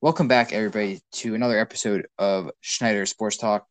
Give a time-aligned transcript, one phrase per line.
[0.00, 3.66] Welcome back, everybody, to another episode of Schneider Sports Talk.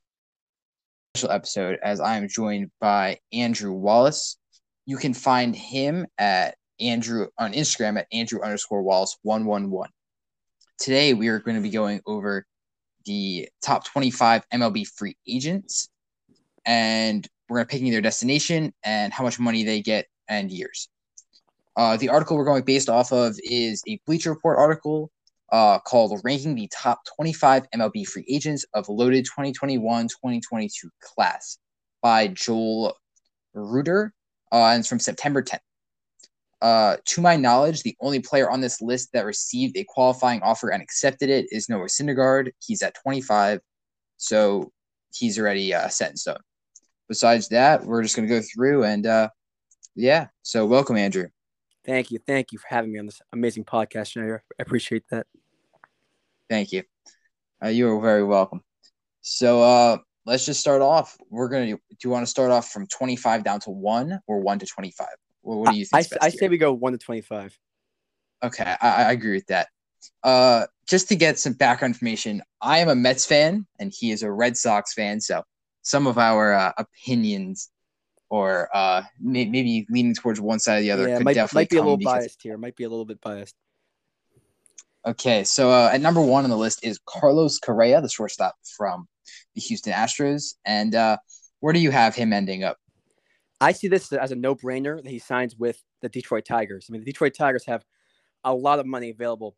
[1.16, 4.38] Special episode, as I am joined by Andrew Wallace.
[4.86, 9.88] You can find him at Andrew on Instagram at Andrew underscore Wallace one one one.
[10.78, 12.46] Today, we are going to be going over
[13.06, 15.88] the top twenty five MLB free agents,
[16.66, 20.90] and we're going to picking their destination and how much money they get and years.
[21.78, 25.10] Uh, the article we're going based off of is a Bleacher Report article
[25.52, 31.58] uh, called Ranking the Top 25 MLB Free Agents of Loaded 2021 2022 Class
[32.02, 32.96] by Joel
[33.54, 34.14] Reuter.
[34.52, 35.60] Uh, and it's from September 10th.
[36.62, 40.70] Uh, to my knowledge, the only player on this list that received a qualifying offer
[40.70, 42.52] and accepted it is Noah Syndergaard.
[42.60, 43.60] He's at 25,
[44.18, 44.72] so
[45.14, 46.40] he's already uh, set in stone.
[47.08, 49.30] Besides that, we're just going to go through and uh,
[49.96, 50.28] yeah.
[50.42, 51.28] So welcome, Andrew.
[51.88, 52.20] Thank you.
[52.28, 54.44] Thank you for having me on this amazing podcast, Schneider.
[54.60, 55.26] I appreciate that.
[56.50, 56.84] Thank you.
[57.64, 58.62] Uh, you are very welcome.
[59.22, 61.18] So uh, let's just start off.
[61.30, 61.66] We're gonna.
[61.66, 64.66] Do you want to start off from twenty five down to one, or one to
[64.66, 65.16] twenty five?
[65.42, 66.08] What, what do you think?
[66.22, 67.58] I, I say we go one to twenty five.
[68.44, 69.68] Okay, I, I agree with that.
[70.24, 74.24] Uh, just to get some background information, I am a Mets fan, and he is
[74.24, 75.22] a Red Sox fan.
[75.22, 75.44] So
[75.82, 77.70] some of our uh, opinions,
[78.30, 81.62] or uh, may- maybe leaning towards one side or the other, Yeah, could might, definitely
[81.62, 82.58] might be a little because- biased here.
[82.58, 83.56] Might be a little bit biased.
[85.06, 89.08] Okay, so uh, at number one on the list is Carlos Correa, the shortstop from
[89.56, 90.56] the Houston Astros.
[90.66, 91.18] And uh,
[91.62, 92.78] where do you have him ending up?
[93.62, 96.88] I see this as a no-brainer that he signs with the Detroit Tigers.
[96.90, 97.86] I mean, the Detroit Tigers have
[98.44, 99.56] a lot of money available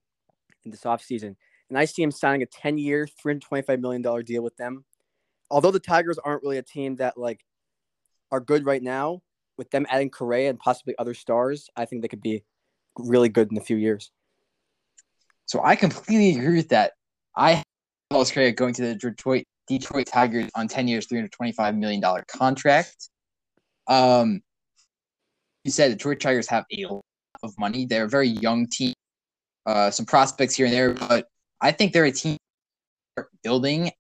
[0.63, 1.35] in this offseason.
[1.69, 4.85] And I see him signing a 10-year, $325 million deal with them.
[5.51, 7.43] Although the Tigers aren't really a team that like
[8.31, 9.21] are good right now,
[9.57, 12.43] with them adding Correa and possibly other stars, I think they could be
[12.97, 14.11] really good in a few years.
[15.45, 16.93] So I completely agree with that.
[17.35, 17.63] I
[18.11, 23.09] Carlos Correa going to the Detroit Detroit Tigers on 10 years, $325 million contract.
[23.87, 24.41] Um,
[25.63, 27.03] you said the Detroit Tigers have a lot
[27.43, 27.85] of money.
[27.85, 28.93] They're a very young team,
[29.65, 31.27] uh, some prospects here and there, but
[31.61, 32.37] I think they're a team
[33.43, 33.91] building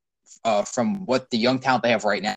[0.43, 2.35] uh, from what the young talent they have right now.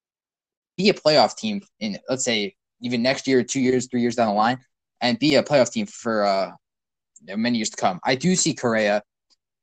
[0.77, 4.29] Be a playoff team in, let's say, even next year, two years, three years down
[4.29, 4.59] the line,
[5.01, 6.51] and be a playoff team for uh,
[7.37, 8.01] many years to come.
[8.05, 9.03] I do see Correa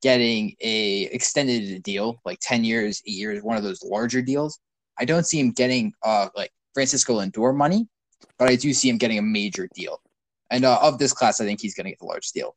[0.02, 4.58] getting a extended deal, like 10 years, eight years, one of those larger deals.
[4.98, 7.88] I don't see him getting uh like Francisco Lindor money,
[8.38, 10.00] but I do see him getting a major deal.
[10.50, 12.56] And uh, of this class, I think he's going to get the largest deal.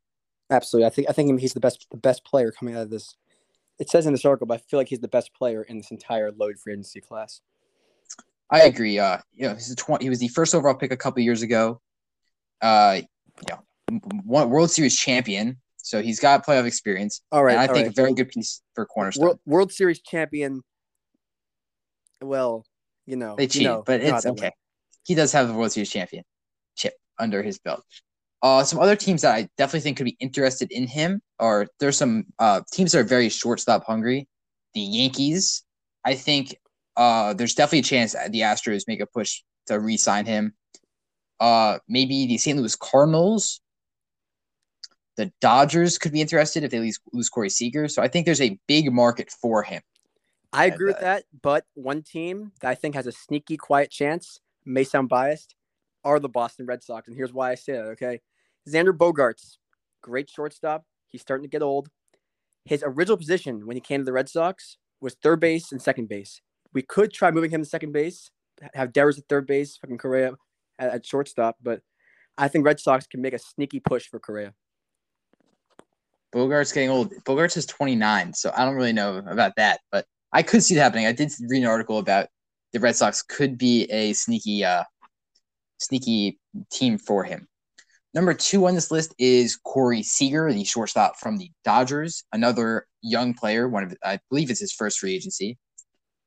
[0.50, 0.88] Absolutely.
[0.88, 3.16] I think I think he's the best the best player coming out of this.
[3.80, 5.92] It says in this article, but I feel like he's the best player in this
[5.92, 7.42] entire load free agency class.
[8.54, 9.00] I agree.
[9.00, 11.42] Uh, you know, he's a tw- he was the first overall pick a couple years
[11.42, 11.82] ago.
[12.62, 13.02] Uh,
[13.48, 13.58] yeah,
[14.24, 17.22] one World Series champion, so he's got playoff experience.
[17.32, 17.54] All right.
[17.54, 17.88] and I think right.
[17.88, 19.26] a very good piece for cornerstone.
[19.26, 20.62] World, World Series champion.
[22.22, 22.64] Well,
[23.08, 24.44] you know, They you cheat, know, but it's okay.
[24.44, 24.54] went.
[25.04, 26.24] He does have the World Series champion
[26.76, 27.84] chip under his belt.
[28.44, 31.98] Uh, some other teams that I definitely think could be interested in him are there's
[31.98, 34.28] some uh, teams that are very shortstop hungry.
[34.76, 35.64] The Yankees,
[36.06, 36.56] I think
[36.96, 40.54] uh, there's definitely a chance that the Astros make a push to re-sign him.
[41.40, 42.58] Uh, maybe the St.
[42.58, 43.62] Louis Cardinals.
[45.16, 47.88] The Dodgers could be interested if they lose, lose Corey Seager.
[47.88, 49.82] So I think there's a big market for him.
[50.52, 53.58] I And, agree with uh, that, but one team that I think has a sneaky,
[53.58, 55.56] quiet chance, may sound biased,
[56.04, 57.86] are the Boston Red Sox, and here's why I say that.
[57.92, 58.22] Okay,
[58.68, 59.58] Xander Bogaerts,
[60.02, 60.86] great shortstop.
[61.08, 61.90] He's starting to get old.
[62.66, 66.08] His original position when he came to the Red Sox was third base and second
[66.08, 66.42] base.
[66.74, 68.32] We could try moving him to second base,
[68.74, 70.34] have Devers at third base, fucking Correa
[70.80, 71.82] at, at shortstop, but
[72.38, 74.54] I think Red Sox can make a sneaky push for Correa.
[76.34, 77.14] Bogart's getting old.
[77.26, 80.80] Bogaerts is 29, so I don't really know about that, but I could see it
[80.80, 81.06] happening.
[81.06, 82.28] I did read an article about
[82.72, 84.84] the Red Sox could be a sneaky, uh,
[85.80, 86.40] sneaky
[86.72, 87.48] team for him.
[88.16, 93.34] Number two on this list is Corey Seager, the shortstop from the Dodgers, another young
[93.34, 93.68] player.
[93.68, 95.58] One of I believe it's his first free agency.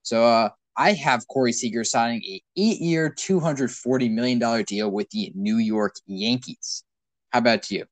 [0.06, 4.88] So uh, I have Corey Seager signing a eight-year, two hundred forty million dollar deal
[4.88, 6.84] with the New York Yankees.
[7.32, 7.86] How about you?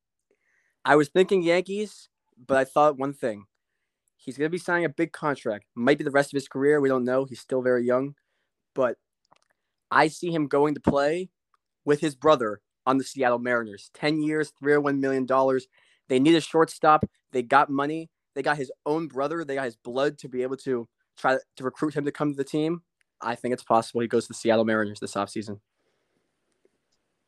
[0.84, 2.08] I was thinking Yankees,
[2.46, 3.46] but I thought one thing.
[4.16, 5.64] He's going to be signing a big contract.
[5.74, 6.80] Might be the rest of his career.
[6.80, 7.24] We don't know.
[7.24, 8.14] He's still very young.
[8.76, 8.96] But
[9.90, 11.30] I see him going to play
[11.84, 13.90] with his brother on the Seattle Mariners.
[13.92, 15.26] 10 years, $301 million.
[16.08, 17.06] They need a shortstop.
[17.32, 18.08] They got money.
[18.36, 19.44] They got his own brother.
[19.44, 22.36] They got his blood to be able to try to recruit him to come to
[22.36, 22.82] the team.
[23.20, 25.60] I think it's possible he goes to the Seattle Mariners this offseason.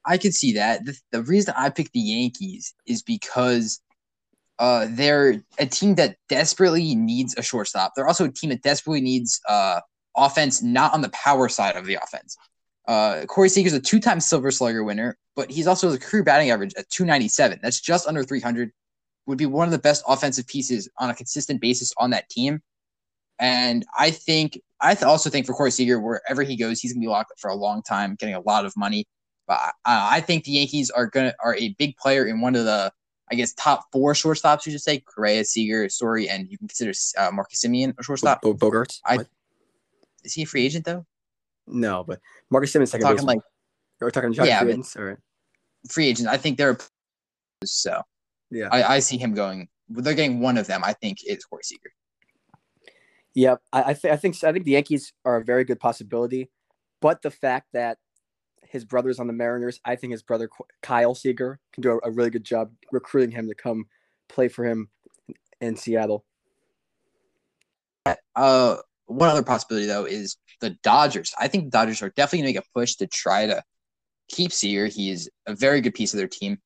[0.04, 0.84] I could see that.
[0.84, 3.80] The, the reason I picked the Yankees is because
[4.58, 7.92] Uh, they're a team that desperately needs a shortstop.
[7.94, 9.80] They're also a team that desperately needs uh
[10.16, 12.38] offense, not on the power side of the offense.
[12.88, 16.72] Uh, Corey Seager's a two-time Silver Slugger winner, but he's also a career batting average
[16.78, 17.58] at 297.
[17.62, 18.72] That's just under 300.
[19.26, 22.62] Would be one of the best offensive pieces on a consistent basis on that team.
[23.38, 27.00] And I think I th- also think for Corey Seager, wherever he goes, he's gonna
[27.02, 29.06] be locked up for a long time, getting a lot of money.
[29.46, 32.64] But I, I think the Yankees are gonna are a big player in one of
[32.64, 32.92] the
[33.30, 34.66] I guess top four shortstops.
[34.66, 38.40] You should say Correa, Seager, Story, and you can consider uh, Marcus Semien a shortstop.
[38.42, 39.00] Bo- Bogaerts.
[39.04, 39.26] I- What?
[40.24, 41.04] Is he a free agent though?
[41.68, 43.36] no, but Marcus Simmons second talking baseman.
[43.36, 43.42] like
[44.00, 45.20] We're talking Yeah, but- Fields, or
[45.90, 46.28] free agent.
[46.28, 46.78] I think they're
[47.64, 48.02] so.
[48.50, 48.68] yeah.
[48.72, 49.68] I, I see him going.
[49.88, 50.82] They're getting one of them.
[50.84, 51.90] I think is Corey Seager.
[53.36, 56.50] Yeah, I, I, th- I think I think the Yankees are a very good possibility,
[57.02, 57.98] but the fact that
[58.62, 60.48] his brother's on the Mariners, I think his brother
[60.82, 63.84] Kyle Seager can do a, a really good job recruiting him to come
[64.30, 64.88] play for him
[65.60, 66.24] in Seattle.
[68.34, 71.34] Uh, one other possibility though is the Dodgers.
[71.38, 73.62] I think the Dodgers are definitely going to make a push to try to
[74.30, 74.86] keep Seager.
[74.86, 76.56] He is a very good piece of their team,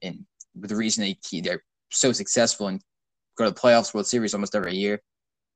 [0.00, 0.24] and
[0.54, 2.80] the reason they they're so successful and
[3.36, 5.02] go to the playoffs, World Series almost every year.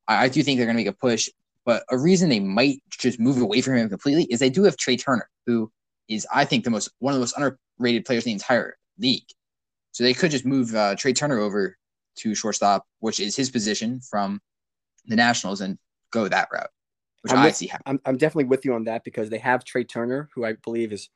[0.09, 1.29] I, I do think they're going to make a push,
[1.65, 4.77] but a reason they might just move away from him completely is they do have
[4.77, 5.71] Trea Turner, who
[6.09, 7.37] is I think the most one of the most
[7.79, 9.25] underrated players in the entire league.
[9.93, 11.77] So they could just move uh, Trea Turner over
[12.17, 14.41] to shortstop, which is his position from
[15.07, 15.79] the Nationals, and
[16.11, 16.71] go that route,
[17.23, 18.01] which I'm I with- see happening.
[18.05, 20.93] I'm, I'm definitely with you on that because they have Trea Turner, who I believe
[20.93, 21.09] is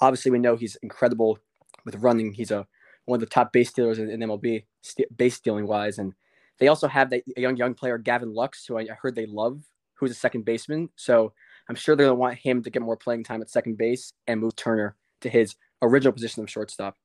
[0.00, 1.38] obviously we know he's incredible
[1.84, 2.32] with running.
[2.32, 2.66] He's a
[3.04, 6.14] one of the top base stealers in, in MLB, st- base stealing wise, and
[6.58, 9.62] they also have that a young young player Gavin Lux, who I heard they love,
[9.94, 10.90] who's a second baseman.
[10.96, 11.32] So
[11.68, 14.40] I'm sure they're gonna want him to get more playing time at second base and
[14.40, 16.96] move Turner to his original position of shortstop.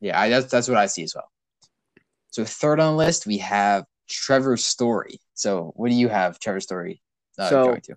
[0.00, 1.30] Yeah, I, that's that's what I see as well.
[2.30, 5.20] So third on the list, we have Trevor Story.
[5.34, 7.02] So what do you have, Trevor Story?
[7.38, 7.96] Uh, So- to?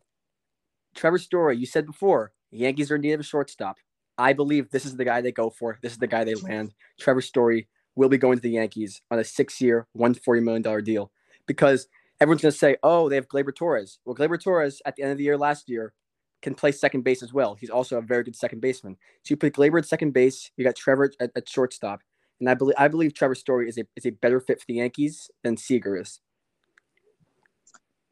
[0.96, 3.78] Trevor Story, you said before, Yankees are in need of a shortstop.
[4.18, 5.80] I believe this is the guy they go for.
[5.82, 6.72] This is the guy they land.
[7.00, 11.12] Trevor Story will be going to the Yankees on a six-year, $140 million deal
[11.48, 11.88] because
[12.20, 14.00] everyone's going to say, oh, they have Gleyber Torres.
[14.06, 15.94] Well, Gleyber Torres at the end of the year last year
[16.42, 17.56] can play second base as well.
[17.56, 18.98] He's also a very good second baseman.
[19.24, 22.02] So you put Gleyber at second base, you got Trevor at, at shortstop.
[22.40, 24.76] And I believe I believe Trevor Story is a is a better fit for the
[24.76, 26.20] Yankees than Seager is.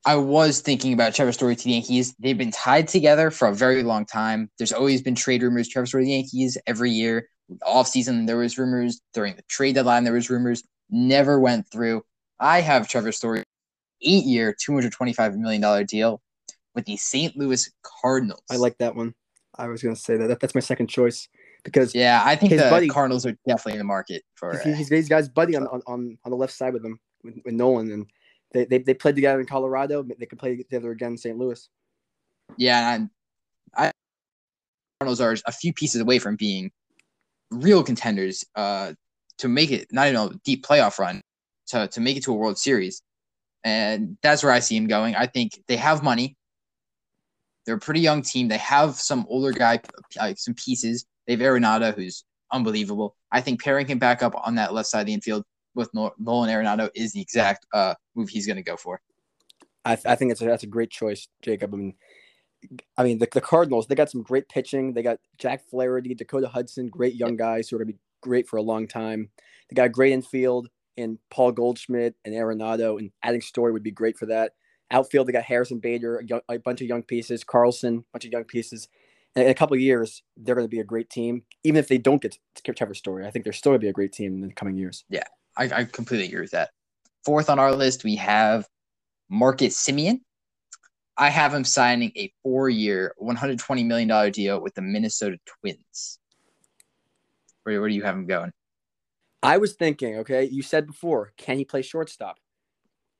[0.06, 2.16] I was thinking about Trevor Story to the Yankees.
[2.18, 4.50] They've been tied together for a very long time.
[4.58, 5.68] There's always been trade rumors.
[5.68, 7.28] Trevor Story to the Yankees every year.
[7.66, 9.02] Off season there was rumors.
[9.14, 10.64] During the trade deadline there was rumors.
[10.90, 12.04] Never went through.
[12.40, 13.44] I have Trevor Story,
[14.02, 16.22] eight year, two hundred twenty five million dollar deal
[16.76, 17.36] with the St.
[17.38, 17.70] Louis
[18.02, 18.42] Cardinals.
[18.50, 19.14] I like that one.
[19.56, 20.28] I was going to say that.
[20.28, 20.40] that.
[20.40, 21.28] That's my second choice
[21.64, 24.58] because Yeah, I think the buddy- Cardinals are definitely in the market for.
[24.64, 27.36] He's, he's, he's his buddy on, on, on, on the left side with him, with,
[27.44, 28.06] with Nolan, and
[28.54, 30.04] they, they, they played together in Colorado.
[30.04, 31.38] They could play together again in St.
[31.38, 31.70] Louis.
[32.58, 33.10] Yeah, and
[33.76, 33.92] I
[35.00, 36.72] Cardinals are a few pieces away from being
[37.52, 38.94] real contenders uh,
[39.40, 41.22] to make it not even a deep playoff run
[41.68, 43.02] to to make it to a World Series,
[43.64, 45.16] and that's where I see him going.
[45.16, 46.38] I think they have money.
[47.66, 48.48] They're a pretty young team.
[48.48, 49.82] They have some older guy,
[50.18, 51.06] like some pieces.
[51.28, 53.16] They have Arenado, who's unbelievable.
[53.32, 55.44] I think pairing him back up on that left side of the infield
[55.76, 59.00] with Nol- Nolan Arenado is the exact uh, move he's going to go for.
[59.86, 61.74] I, th- I think it's a, that's a great choice, Jacob.
[61.74, 61.96] I mean,
[62.98, 64.94] I mean the, the Cardinals they got some great pitching.
[64.94, 68.58] They got Jack Flaherty, Dakota Hudson, great young guys who are gonna be great for
[68.58, 69.30] a long time.
[69.70, 73.92] They got a great infield and Paul Goldschmidt and Arenado, and adding Story would be
[73.92, 74.54] great for that.
[74.92, 78.26] Outfield they got Harrison Bader, a, young, a bunch of young pieces, Carlson, a bunch
[78.26, 78.90] of young pieces.
[79.36, 81.44] And in a couple of years, they're going to be a great team.
[81.64, 83.90] Even if they don't get to Trevor Story, I think they're still going to be
[83.90, 85.06] a great team in the coming years.
[85.58, 86.72] I, I completely agree with that.
[87.24, 88.68] Fourth on our list, we have
[89.30, 90.20] Marcus Semien.
[91.22, 95.38] I have him signing a four-year, one hundred twenty million dollar deal with the Minnesota
[95.46, 96.18] Twins.
[97.62, 98.52] Where, where do you have him going?
[99.44, 102.38] I was thinking, okay, you said before, can he play shortstop?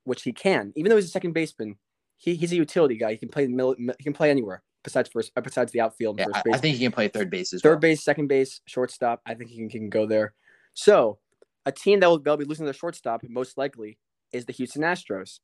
[0.02, 1.76] Which he can, even though he's a second baseman.
[2.16, 3.12] He, he's a utility guy.
[3.12, 3.76] He can play in the middle.
[3.98, 6.18] He can play anywhere besides first, uh, besides the outfield.
[6.18, 6.54] Yeah, I, first base.
[6.54, 7.78] I think he can play third base as third well.
[7.80, 9.20] base, second base, shortstop.
[9.26, 10.34] I think he can, he can go there.
[10.74, 11.18] So
[11.66, 13.98] a team that they'll be losing their shortstop most likely
[14.32, 15.38] is the Houston Astros.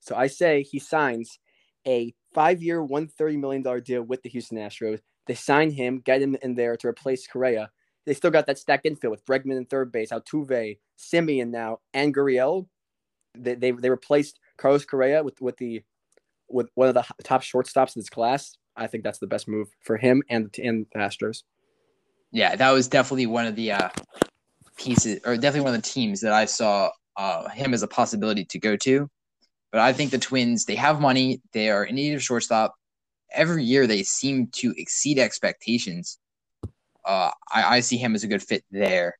[0.00, 1.38] So I say he signs
[1.86, 5.00] a five-year, one thirty million dollar deal with the Houston Astros.
[5.26, 7.70] They sign him, get him in there to replace Correa.
[8.04, 12.14] They still got that stacked infield with Bregman in third base, Altuve, Semien now, and
[12.14, 12.66] Gurriel.
[13.36, 15.82] They, they they replaced Carlos Correa with with the
[16.48, 18.56] with one of the top shortstops in this class.
[18.76, 21.44] I think that's the best move for him and and the Astros.
[22.32, 23.88] Yeah, that was definitely one of the uh,
[24.76, 28.44] pieces, or definitely one of the teams that I saw uh, him as a possibility
[28.46, 29.08] to go to.
[29.72, 31.40] But I think the Twins, they have money.
[31.52, 32.74] They are in need of shortstop.
[33.32, 36.18] Every year they seem to exceed expectations.
[37.04, 39.16] Uh, I, I see him as a good fit there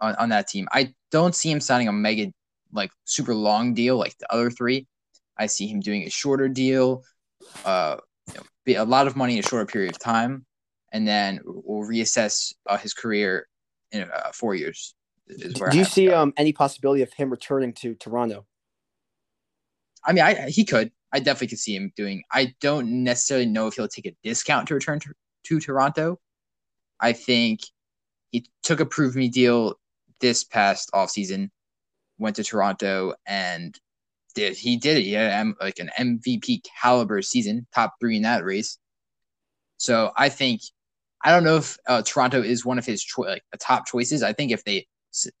[0.00, 0.68] on, on that team.
[0.70, 2.30] I don't see him signing a mega,
[2.72, 4.86] like super long deal like the other three.
[5.38, 7.02] I see him doing a shorter deal,
[7.64, 7.96] uh,
[8.66, 10.44] you know, a lot of money in a shorter period of time,
[10.92, 13.48] and then we'll reassess uh, his career
[13.92, 14.94] in uh, four years.
[15.26, 18.44] Do you see um, any possibility of him returning to Toronto?
[20.04, 20.92] I mean, I he could.
[21.12, 22.22] I definitely could see him doing.
[22.32, 25.12] I don't necessarily know if he'll take a discount to return to,
[25.44, 26.18] to Toronto.
[27.00, 27.60] I think
[28.30, 29.74] he took a prove me deal
[30.20, 31.50] this past offseason,
[32.18, 33.78] went to Toronto and
[34.34, 35.02] did he did it.
[35.02, 38.78] He had like an MVP caliber season, top three in that race.
[39.78, 40.60] So I think
[41.24, 44.22] I don't know if uh, Toronto is one of his cho- like top choices.
[44.22, 44.86] I think if they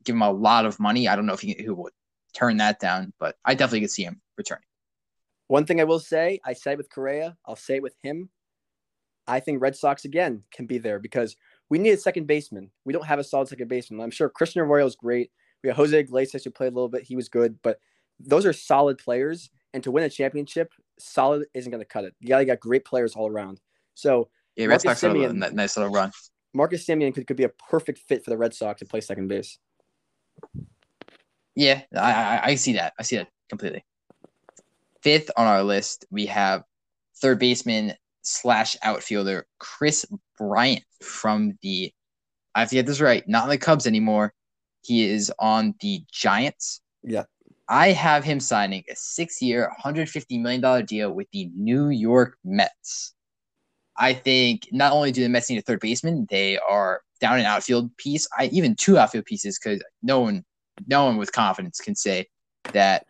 [0.04, 1.92] give him a lot of money, I don't know if he, he would
[2.38, 4.64] turn that down, but I definitely could see him returning.
[5.48, 8.28] One thing I will say, I said with Correa, I'll say it with him.
[9.26, 11.36] I think Red Sox again can be there because
[11.68, 12.70] we need a second baseman.
[12.84, 14.00] We don't have a solid second baseman.
[14.00, 15.30] I'm sure Christian Arroyo is great.
[15.62, 17.02] We have Jose Iglesias who played a little bit.
[17.02, 17.80] He was good, but
[18.20, 19.50] those are solid players.
[19.74, 22.14] And to win a championship, solid isn't going to cut it.
[22.20, 23.60] You got to got great players all around.
[23.94, 26.12] So yeah, Red Sox have a nice little run.
[26.54, 29.28] Marcus Semien could, could be a perfect fit for the Red Sox to play second
[29.28, 29.58] base.
[31.58, 32.92] Yeah, I, I, I see that.
[33.00, 33.84] I see that completely.
[35.02, 36.62] Fifth on our list, we have
[37.20, 40.06] third baseman slash outfielder Kris
[40.38, 41.92] Bryant from the.
[42.54, 43.26] I have to get this right.
[43.26, 44.32] Not in the Cubs anymore.
[44.82, 46.80] He is on the Giants.
[47.02, 47.24] Yeah.
[47.68, 53.14] I have him signing a six-year, $150 million deal with the New York Mets.
[53.96, 57.46] I think not only do the Mets need a third baseman, they are down an
[57.46, 58.28] outfield piece.
[58.38, 60.44] I even two outfield pieces because no one,
[60.86, 62.26] no one with confidence can say
[62.72, 63.06] that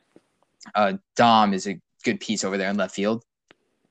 [0.75, 3.25] uh, Dom is a good piece over there in left field.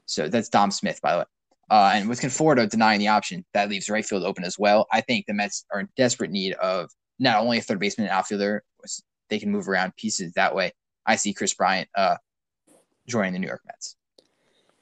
[0.05, 1.25] So that's Dom Smith, by the way.
[1.69, 4.87] Uh, and with Conforto denying the option, that leaves right field open as well.
[4.91, 8.13] I think the Mets are in desperate need of not only a third baseman and
[8.13, 8.63] outfielder,
[9.29, 10.71] they can move around pieces that way.
[11.05, 12.15] I see Kris Bryant uh,
[13.07, 13.97] joining the New York Mets.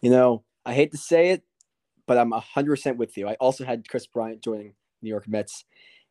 [0.01, 1.43] You know, I hate to say it,
[2.05, 3.27] but I'm 100% with you.
[3.27, 5.65] I also had Kris Bryant joining New York Mets.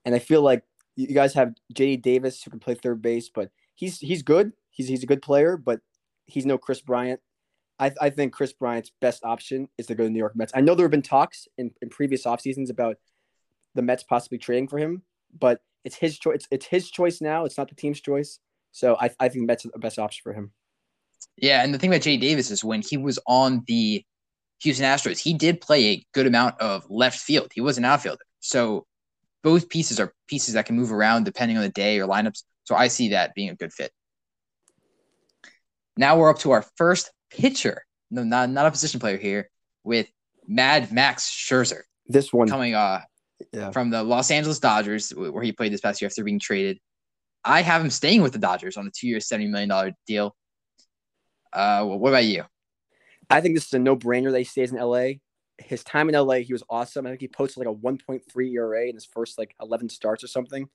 [0.05, 0.65] And I feel like
[0.97, 4.53] you guys have JD Davis who can play third base, but he's he's good.
[4.71, 5.81] He's he's a good player, but
[6.27, 7.21] he's no Kris Bryant.
[7.79, 10.53] I, I think Kris Bryant's best option is to go to New York Mets.
[10.55, 12.97] I know there have been talks in, in previous off seasons about
[13.75, 15.03] the Mets possibly trading for him,
[15.39, 16.37] but it's his choice.
[16.37, 17.45] It's, it's his choice now.
[17.45, 18.39] It's not the team's choice.
[18.71, 20.53] So I, I think Mets are the best option for him.
[21.37, 24.05] Yeah, and the thing about Jay Davis is when he was on the
[24.63, 27.51] Houston Astros, he did play a good amount of left field.
[27.55, 28.25] He was an outfielder.
[28.41, 28.87] So
[29.45, 32.43] both pieces are pieces that can move around depending on the day or lineups.
[32.65, 33.93] So I see that being a good fit.
[35.97, 37.85] Now we're up to our first pitcher.
[38.11, 39.51] No, not not a position player here
[39.85, 40.09] with
[40.49, 41.83] Mad Max Scherzer.
[42.07, 43.03] This one coming uh
[43.53, 43.71] yeah.
[43.71, 46.79] from the Los Angeles Dodgers, where he played this past year after being traded.
[47.45, 50.35] I have him staying with the Dodgers on a two-year, seventy million dollar deal.
[51.53, 52.45] Uh, well, what about you?
[53.29, 55.13] I think this is a no-brainer that he stays in LA.
[55.59, 57.07] His time in LA, he was awesome.
[57.07, 60.29] I think he posted like a 1.3 ERA in his first like 11 starts or
[60.29, 60.69] something,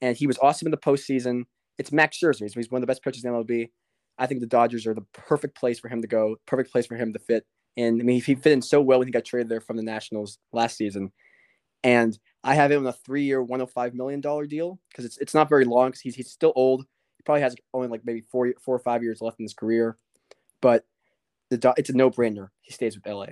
[0.00, 1.44] and he was awesome in the postseason.
[1.78, 2.52] It's Max Scherzer.
[2.54, 3.70] He's one of the best pitchers in MLB.
[4.18, 6.96] I think the Dodgers are the perfect place for him to go, perfect place for
[6.96, 7.44] him to fit.
[7.76, 9.82] And I mean, he fit in so well when he got traded there from the
[9.82, 11.12] Nationals last season.
[11.82, 15.64] And I have him on a three-year, $105 million deal because it's it's not very
[15.64, 16.82] long because he's, he's still old.
[17.16, 19.98] He probably has only like maybe four four or five years left in his career.
[20.62, 20.84] But
[21.50, 22.48] the it's a no-brainer.
[22.60, 23.26] He stays with LA.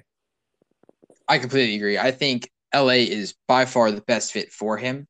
[1.28, 1.98] I completely agree.
[1.98, 5.06] I think LA is by far the best fit for him.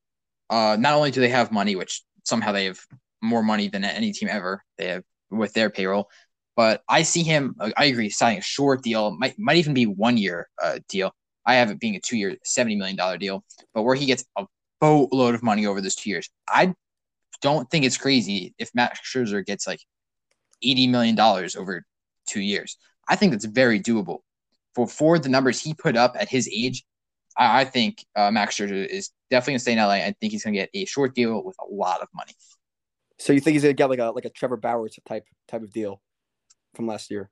[0.50, 2.80] Uh, not only do they have money, which somehow they have
[3.22, 4.62] more money than any team ever.
[4.78, 6.08] They have with their payroll.
[6.56, 7.56] But I see him.
[7.76, 11.12] I agree, signing a short deal might might even be one year uh, deal.
[11.46, 13.42] I have it being a two year, seventy million dollar deal,
[13.72, 14.44] but where he gets a
[14.80, 16.28] boatload of money over those two years.
[16.48, 16.74] I
[17.40, 19.80] don't think it's crazy if Max Scherzer gets like
[20.62, 21.84] eighty million dollars over
[22.26, 22.76] two years.
[23.08, 24.20] I think that's very doable
[24.74, 26.84] for for the numbers he put up at his age.
[27.36, 29.90] I, I think uh, Max Scherzer is definitely gonna stay in LA.
[29.94, 32.32] I think he's gonna get a short deal with a lot of money.
[33.18, 35.72] So you think he's gonna get like a like a Trevor Bauer type type of
[35.72, 36.00] deal
[36.74, 37.30] from last year?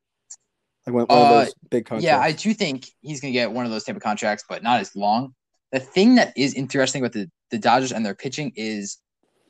[0.86, 2.04] Like one, one uh, of those big contracts.
[2.04, 4.80] Yeah, I do think he's gonna get one of those type of contracts, but not
[4.80, 5.34] as long.
[5.72, 8.98] The thing that is interesting with the, the Dodgers and their pitching is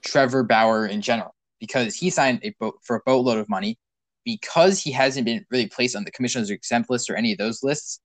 [0.05, 3.79] Trevor Bauer in general, because he signed a boat for a boatload of money,
[4.25, 7.63] because he hasn't been really placed on the commissioner's exempt list or any of those
[7.63, 8.01] lists.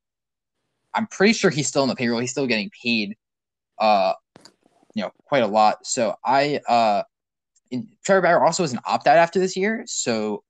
[0.93, 2.19] I'm pretty sure he's still in the payroll.
[2.19, 3.15] He's still getting paid,
[3.79, 4.13] uh,
[4.93, 5.85] you know, quite a lot.
[5.85, 7.03] So I uh
[7.71, 10.43] and Trevor Bauer also has an opt out after this year, so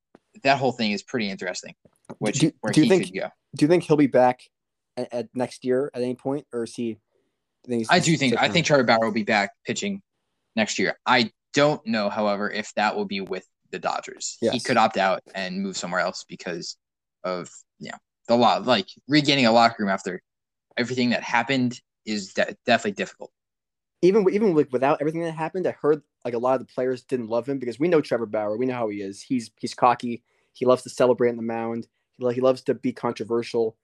[0.44, 1.74] that whole thing is pretty interesting.
[2.20, 3.16] Which Do- where do you he think-.
[3.56, 4.42] Do you think he'll be back
[4.98, 6.98] at, at next year at any point, or is he?
[7.68, 10.02] think I do think I think Trevor Bauer will be back pitching
[10.56, 11.00] next year.
[11.06, 14.38] I don't know, however, if that will be with the Dodgers.
[14.42, 16.78] He could opt out and move somewhere else because
[17.24, 20.22] of you know the lot like regaining a locker room after
[20.78, 23.32] everything that happened is de- definitely difficult.
[24.02, 27.04] even even like without everything that happened, I heard like a lot of the players
[27.04, 28.58] didn't love him because we know Trevor Bauer.
[28.58, 29.22] We know how he is.
[29.22, 30.24] He's he's cocky.
[30.54, 31.88] He loves to celebrate on the mound.
[32.18, 33.76] He, he loves to be controversial,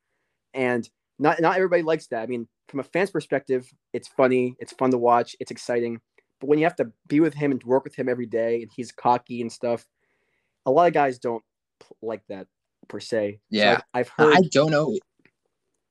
[0.54, 0.88] and
[1.20, 2.24] not not everybody likes that.
[2.24, 4.56] I mean, from a fan's perspective, it's funny.
[4.60, 5.36] It's fun to watch.
[5.40, 6.02] It's exciting.
[6.42, 8.72] But when you have to be with him and work with him every day, and
[8.76, 9.88] he's cocky and stuff,
[10.66, 11.44] a lot of guys don't
[12.02, 12.48] like that
[12.90, 13.40] per se.
[13.52, 13.74] So Yeah.
[13.94, 14.36] I've, I've heard.
[14.36, 14.98] I don't know.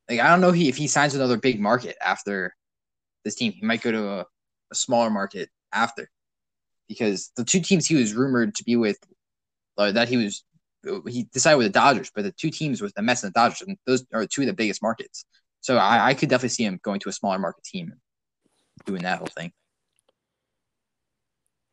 [0.09, 2.55] Like I don't know if he signs another big market after
[3.25, 3.53] this team.
[3.53, 4.27] He might go to a,
[4.73, 6.11] a smaller market after
[6.89, 8.99] because the two teams he was rumored to be with,
[9.79, 10.45] uh, that he was
[11.07, 13.63] he decided with the Dodgers, but the two teams with the Mets and the Dodgers,
[13.63, 15.25] and those are two of the biggest markets.
[15.61, 18.01] So I, I could definitely see him going to a smaller market team, and
[18.87, 19.53] doing that whole thing.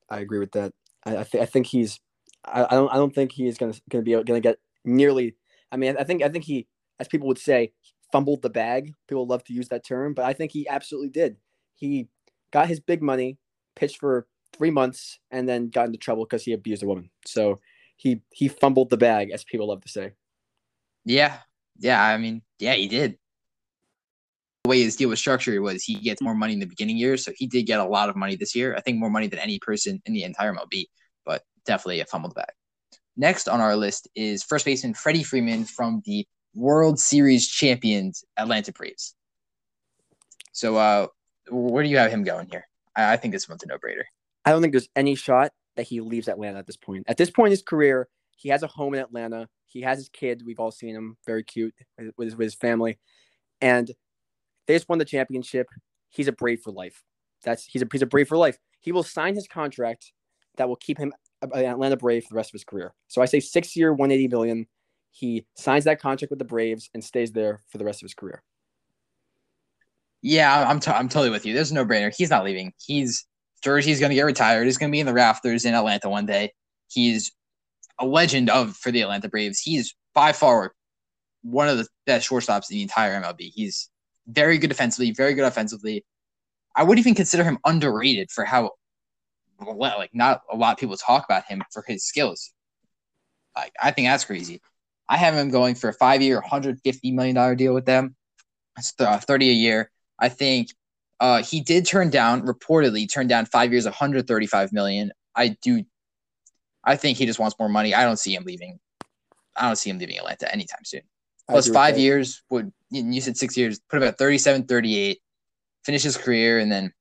[0.09, 0.73] I agree with that.
[1.05, 1.99] I I, th- I think he's.
[2.45, 2.91] I, I don't.
[2.91, 5.35] I don't think he is gonna gonna be gonna get nearly.
[5.71, 6.67] I mean, I think I think he,
[6.99, 7.73] as people would say,
[8.11, 8.93] fumbled the bag.
[9.07, 11.37] People love to use that term, but I think he absolutely did.
[11.75, 12.07] He
[12.51, 13.37] got his big money,
[13.75, 17.09] pitched for three months, and then got into trouble because he abused a woman.
[17.25, 17.59] So
[17.97, 20.13] he he fumbled the bag, as people love to say.
[21.05, 21.37] Yeah,
[21.79, 22.03] yeah.
[22.03, 23.17] I mean, yeah, he did.
[24.67, 27.31] Way his deal was structured was he gets more money in the beginning years, so
[27.35, 28.75] he did get a lot of money this year.
[28.75, 30.85] I think more money than any person in the entire MLB,
[31.25, 32.51] but definitely a fumbled bag.
[33.15, 38.71] Next on our list is first baseman Freddie Freeman from the World Series champions Atlanta
[38.71, 39.15] Braves.
[40.51, 41.07] So, uh,
[41.49, 42.65] where do you have him going here?
[42.95, 44.03] I, I think this one's a no-brainer.
[44.45, 47.05] I don't think there's any shot that he leaves Atlanta at this point.
[47.07, 49.47] At this point in his career, he has a home in Atlanta.
[49.65, 50.43] He has his kid.
[50.45, 51.73] We've all seen him, very cute
[52.17, 52.99] with with his family,
[53.61, 53.91] and
[54.67, 55.67] they just won the championship.
[56.09, 57.03] He's a Brave for life.
[57.43, 58.57] That's he's a he's a Brave for life.
[58.79, 60.11] He will sign his contract
[60.57, 62.93] that will keep him an Atlanta Brave for the rest of his career.
[63.07, 64.67] So I say six year, one eighty million.
[65.11, 68.13] He signs that contract with the Braves and stays there for the rest of his
[68.13, 68.43] career.
[70.21, 71.53] Yeah, I'm t- I'm totally with you.
[71.53, 72.13] There's no-brainer.
[72.15, 72.73] He's not leaving.
[72.83, 73.25] He's
[73.63, 74.65] Jersey's going to get retired.
[74.65, 76.53] He's going to be in the rafters in Atlanta one day.
[76.89, 77.31] He's
[77.99, 79.59] a legend of for the Atlanta Braves.
[79.59, 80.73] He's by far
[81.43, 83.51] one of the best shortstops in the entire MLB.
[83.53, 83.89] He's
[84.27, 86.05] very good defensively, very good offensively.
[86.75, 88.71] I would even consider him underrated for how
[89.59, 92.53] like not a lot of people talk about him for his skills.
[93.55, 94.61] Like I think that's crazy.
[95.09, 98.15] I have him going for a five-year, 150 million dollar deal with them.
[98.77, 99.89] It's th- 30 a year.
[100.19, 100.69] I think
[101.19, 105.11] uh, he did turn down, reportedly turn down five years, 135 million.
[105.35, 105.83] I do.
[106.83, 107.93] I think he just wants more money.
[107.93, 108.79] I don't see him leaving.
[109.55, 111.01] I don't see him leaving Atlanta anytime soon.
[111.49, 115.19] Plus five years would you said six years, put him at 37, 38,
[115.83, 116.93] finish his career, and then,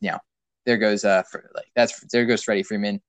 [0.00, 0.18] you know,
[0.66, 3.00] there goes uh for, like that's there goes Freddie Freeman,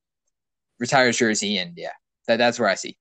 [0.80, 1.92] retires jersey, and yeah,
[2.28, 2.98] that that's where I see.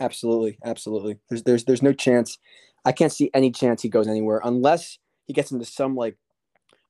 [0.00, 1.18] Absolutely, absolutely.
[1.28, 2.38] There's there's there's no chance.
[2.84, 6.16] I can't see any chance he goes anywhere unless he gets into some like,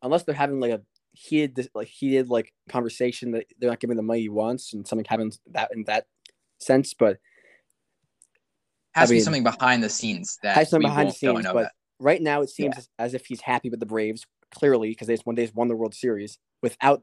[0.02, 4.02] unless they're having like a heated like heated like conversation that they're not giving the
[4.02, 6.06] money he wants and something happens that in that
[6.58, 6.94] sense.
[6.94, 7.18] But
[8.94, 11.44] Has I to be something behind the scenes that has some we behind the scenes.
[11.44, 14.90] know But right now it seems as, as if he's happy with the Braves clearly
[14.90, 17.02] because they just one day won the World Series without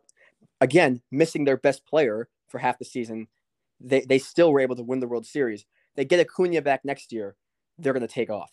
[0.59, 3.27] again missing their best player for half the season.
[3.79, 5.65] They they still were able to win the World Series.
[5.95, 7.35] They get Acuna back next year,
[7.77, 8.51] they're going to take off.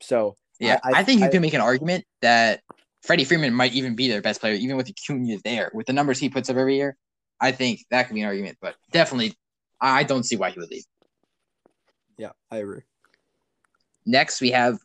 [0.00, 2.62] So Yeah, I- I, think you I- can make an argument that
[3.02, 6.18] Freddie Freeman might even be their best player, even with Acuna there, with the numbers
[6.18, 6.96] he puts up every year.
[7.40, 9.34] I think that could be an argument, but definitely,
[9.80, 10.84] I don't see why he would leave.
[12.18, 12.82] Yeah, I agree.
[14.04, 14.78] Next, we have,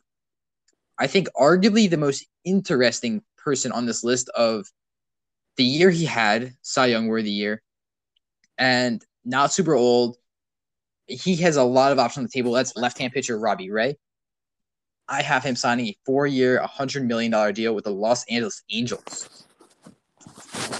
[0.98, 4.66] I think, arguably the most interesting person on this list of
[5.56, 7.62] the year he had, Cy Young worthy year,
[8.56, 10.16] and not super old.
[11.06, 12.52] He has a lot of options on the table.
[12.52, 13.96] That's left hand pitcher Robbie Ray.
[15.08, 19.46] I have him signing a four year, $100 million deal with the Los Angeles Angels.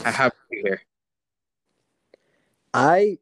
[0.05, 0.83] I have you here.
[2.73, 3.19] I,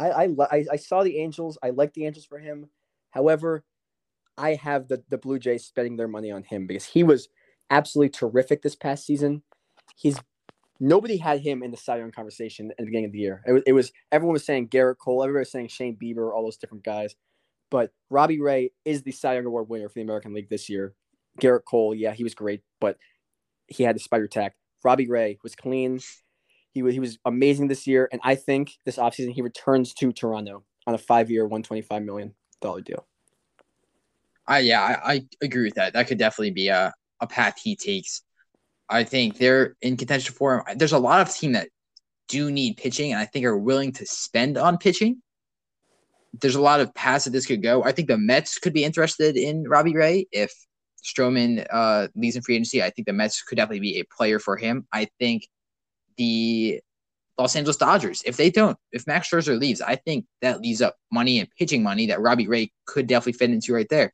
[0.00, 1.58] I, I, I, saw the Angels.
[1.62, 2.70] I like the Angels for him.
[3.10, 3.64] However,
[4.38, 7.28] I have the the Blue Jays spending their money on him because he was
[7.68, 9.42] absolutely terrific this past season.
[9.96, 10.18] He's
[10.78, 13.42] nobody had him in the Cy Young conversation at the beginning of the year.
[13.46, 16.44] It was, it was everyone was saying Gerrit Cole, everybody was saying Shane Bieber, all
[16.44, 17.14] those different guys.
[17.70, 20.94] But Robbie Ray is the Cy Young Award winner for the American League this year.
[21.40, 22.96] Gerrit Cole, yeah, he was great, but
[23.68, 24.54] he had the spider tack.
[24.82, 26.00] Robbie Ray was clean.
[26.72, 30.64] He, he was amazing this year, and I think this offseason he returns to Toronto
[30.86, 33.06] on a five-year, one twenty-five million dollar deal.
[34.46, 35.92] I yeah, I, I agree with that.
[35.92, 38.22] That could definitely be a, a path he takes.
[38.88, 40.78] I think they're in contention for him.
[40.78, 41.68] There's a lot of team that
[42.28, 45.22] do need pitching, and I think are willing to spend on pitching.
[46.40, 47.82] There's a lot of paths that this could go.
[47.82, 50.52] I think the Mets could be interested in Robbie Ray if
[51.04, 52.82] Stroman uh, leaves in free agency.
[52.82, 54.86] I think the Mets could definitely be a player for him.
[54.92, 55.48] I think
[56.20, 56.80] the
[57.38, 60.96] Los Angeles Dodgers, if they don't, if Max Scherzer leaves, I think that leaves up
[61.10, 64.12] money and pitching money that Robbie Ray could definitely fit into right there.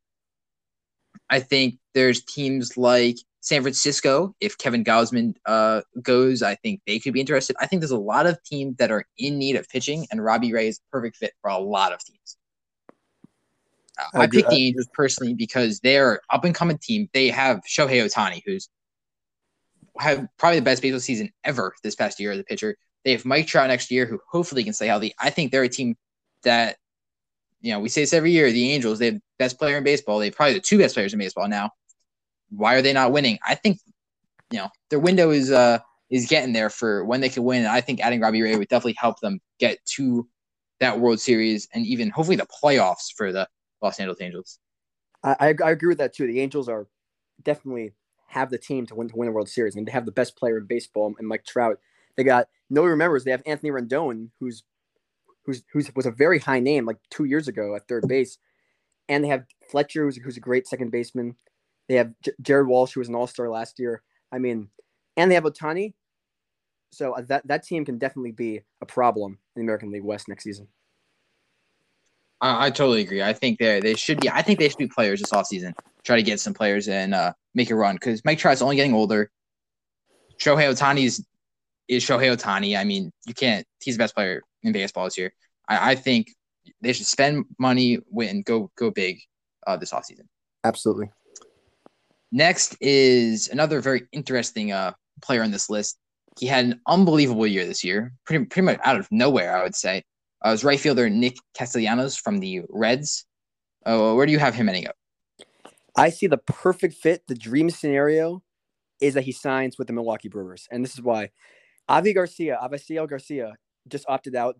[1.28, 4.36] I think there's teams like San Francisco.
[4.40, 7.56] If Kevin Gausman uh, goes, I think they could be interested.
[7.58, 10.52] I think there's a lot of teams that are in need of pitching, and Robbie
[10.52, 12.36] Ray is a perfect fit for a lot of teams.
[13.98, 17.08] Uh, I, I picked the Angels personally because they're up and coming team.
[17.12, 18.68] They have Shohei Ohtani, who's
[19.98, 22.76] had probably the best baseball season ever this past year as a pitcher.
[23.04, 25.14] They have Mike Trout next year, who hopefully can stay healthy.
[25.20, 25.96] I think they're a team
[26.42, 26.76] that,
[27.60, 28.50] you know, we say this every year.
[28.50, 30.18] The Angels, they have best player in baseball.
[30.18, 31.70] They probably the two best players in baseball now.
[32.50, 33.38] Why are they not winning?
[33.46, 33.78] I think,
[34.50, 35.78] you know, their window is uh
[36.10, 37.60] is getting there for when they can win.
[37.60, 40.28] And I think adding Robbie Ray would definitely help them get to
[40.80, 43.48] that World Series and even hopefully the playoffs for the
[43.82, 44.58] Los Angeles Angels.
[45.22, 46.26] I, I agree with that too.
[46.26, 46.86] The Angels are
[47.42, 47.94] definitely
[48.26, 49.74] have the team to win to win a World Series.
[49.74, 51.78] I mean, they have the best player in baseball and Mike Trout.
[52.16, 54.64] They got nobody remembers they have Anthony Rendon, who's
[55.44, 58.38] who's who's was a very high name like two years ago at third base,
[59.08, 61.36] and they have Fletcher, who's, who's a great second baseman.
[61.88, 64.02] They have J- Jared Walsh, who was an All Star last year.
[64.32, 64.68] I mean,
[65.16, 65.94] and they have Ohtani.
[66.90, 70.28] So uh, that that team can definitely be a problem in the American League West
[70.28, 70.68] next season.
[72.40, 73.22] I, I totally agree.
[73.22, 74.30] I think they they should be.
[74.30, 75.72] I think they should be players this offseason.
[76.04, 78.94] Try to get some players and uh, make a run because Mike Trout's only getting
[78.94, 79.30] older.
[80.38, 81.26] Shohei Ohtani is
[81.88, 82.78] is Shohei Ohtani.
[82.78, 83.66] I mean, you can't.
[83.82, 85.32] He's the best player in baseball this year.
[85.68, 86.28] I, I think
[86.80, 89.18] they should spend money, win, go go big
[89.66, 90.26] uh, this offseason.
[90.64, 91.10] Absolutely.
[92.32, 95.98] Next is another very interesting uh, player on this list.
[96.38, 99.74] He had an unbelievable year this year, pretty pretty much out of nowhere, I would
[99.74, 100.02] say.
[100.42, 103.24] Uh, right fielder Nick Castellanos from the Reds.
[103.84, 104.96] Uh, where do you have him ending up?
[105.96, 107.22] I see the perfect fit.
[107.26, 108.42] The dream scenario
[109.00, 111.30] is that he signs with the Milwaukee Brewers, and this is why.
[111.88, 113.54] Avi Garcia, Avisail Garcia,
[113.88, 114.58] just opted out,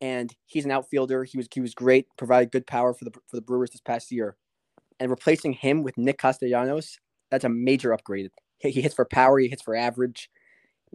[0.00, 1.24] and he's an outfielder.
[1.24, 4.10] He was he was great, provided good power for the for the Brewers this past
[4.10, 4.36] year,
[5.00, 6.98] and replacing him with Nick Castellanos,
[7.30, 8.30] that's a major upgrade.
[8.58, 10.28] He, he hits for power, he hits for average.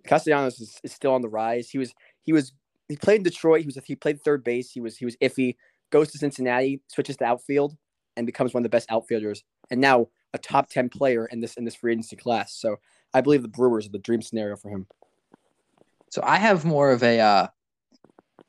[0.05, 1.69] Castellanos is, is still on the rise.
[1.69, 2.53] He was he was
[2.91, 3.61] he played in Detroit.
[3.61, 4.71] He was he played third base.
[4.71, 5.55] He was he was iffy.
[5.91, 7.75] Goes to Cincinnati, switches to outfield,
[8.15, 9.43] and becomes one of the best outfielders.
[9.69, 12.53] And now a top ten player in this in this free agency class.
[12.53, 12.77] So
[13.13, 14.87] I believe the Brewers are the dream scenario for him.
[16.09, 17.47] So I have more of a uh,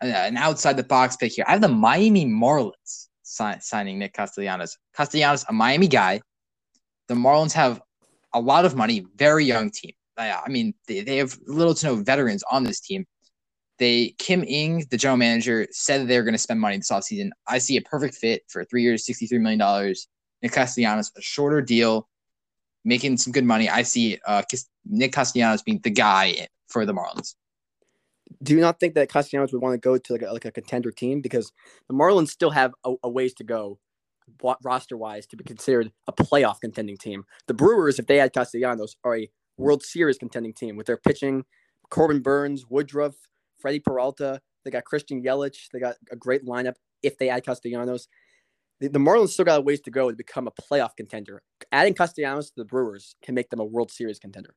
[0.01, 1.45] an outside the box pick here.
[1.47, 4.77] I have the Miami Marlins sign, signing Nick Castellanos.
[4.95, 6.21] Castellanos, a Miami guy.
[7.09, 7.81] The Marlins have
[8.35, 9.93] a lot of money, very young team.
[10.17, 13.07] I mean, they, they have little to no veterans on this team.
[13.79, 17.31] They Kim Ng, the general manager, said that they're going to spend money this offseason.
[17.47, 19.95] I see a perfect fit for three years, $63 million.
[20.43, 22.09] Nick Castellanos, a shorter deal,
[22.85, 23.69] making some good money.
[23.69, 24.43] I see uh,
[24.85, 27.35] Nick Castellanos being the guy for the Marlins.
[28.43, 30.51] Do you not think that Castellanos would want to go to like a, like a
[30.51, 31.53] contender team because
[31.89, 33.79] the Marlins still have a, a ways to go
[34.63, 37.25] roster wise to be considered a playoff contending team?
[37.47, 41.45] The Brewers, if they had Castellanos, are a World Series contending team with their pitching,
[41.91, 43.15] Corbin Burnes, Woodruff,
[43.63, 44.41] Freddie Peralta.
[44.65, 45.69] They got Christian Yelich.
[45.73, 48.09] They got a great lineup if they add Castellanos.
[48.81, 51.43] The, the Marlins still got a ways to go to become a playoff contender.
[51.71, 54.55] Adding Castellanos to the Brewers can make them a World Series contender.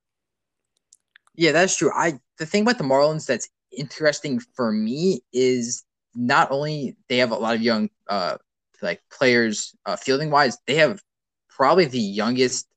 [1.36, 1.92] Yeah, that's true.
[1.94, 5.84] I the thing about the Marlins that's interesting for me is
[6.16, 8.38] not only they have a lot of young uh
[8.82, 11.02] like players uh, fielding wise, they have
[11.50, 12.68] probably the youngest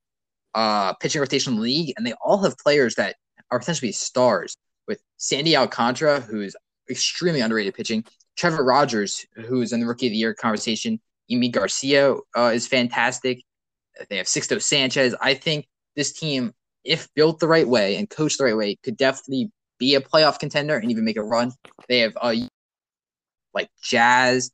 [0.54, 3.16] uh pitching rotation in the league, and they all have players that
[3.50, 4.56] are essentially stars
[4.88, 6.56] with Sandy Alcantara, who's
[6.90, 8.04] extremely underrated pitching,
[8.36, 13.44] Trevor Rogers, who's in the Rookie of the Year conversation, Yimi Garcia uh, is fantastic.
[14.08, 15.14] They have Sixto Sanchez.
[15.20, 18.96] I think this team, if built the right way and coached the right way, could
[18.96, 21.52] definitely be a playoff contender and even make a run.
[21.88, 22.34] They have uh,
[23.54, 24.50] like Jazz,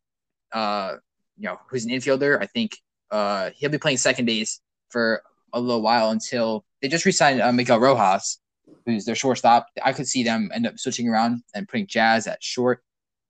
[0.53, 0.95] uh,
[1.37, 2.41] you know, who's an infielder.
[2.41, 2.79] I think
[3.11, 7.53] uh, he'll be playing second base for a little while until they just resigned uh,
[7.53, 8.39] Miguel Rojas,
[8.87, 9.69] who's their shortstop.
[9.83, 12.83] I could see them end up switching around and putting Jazz at short.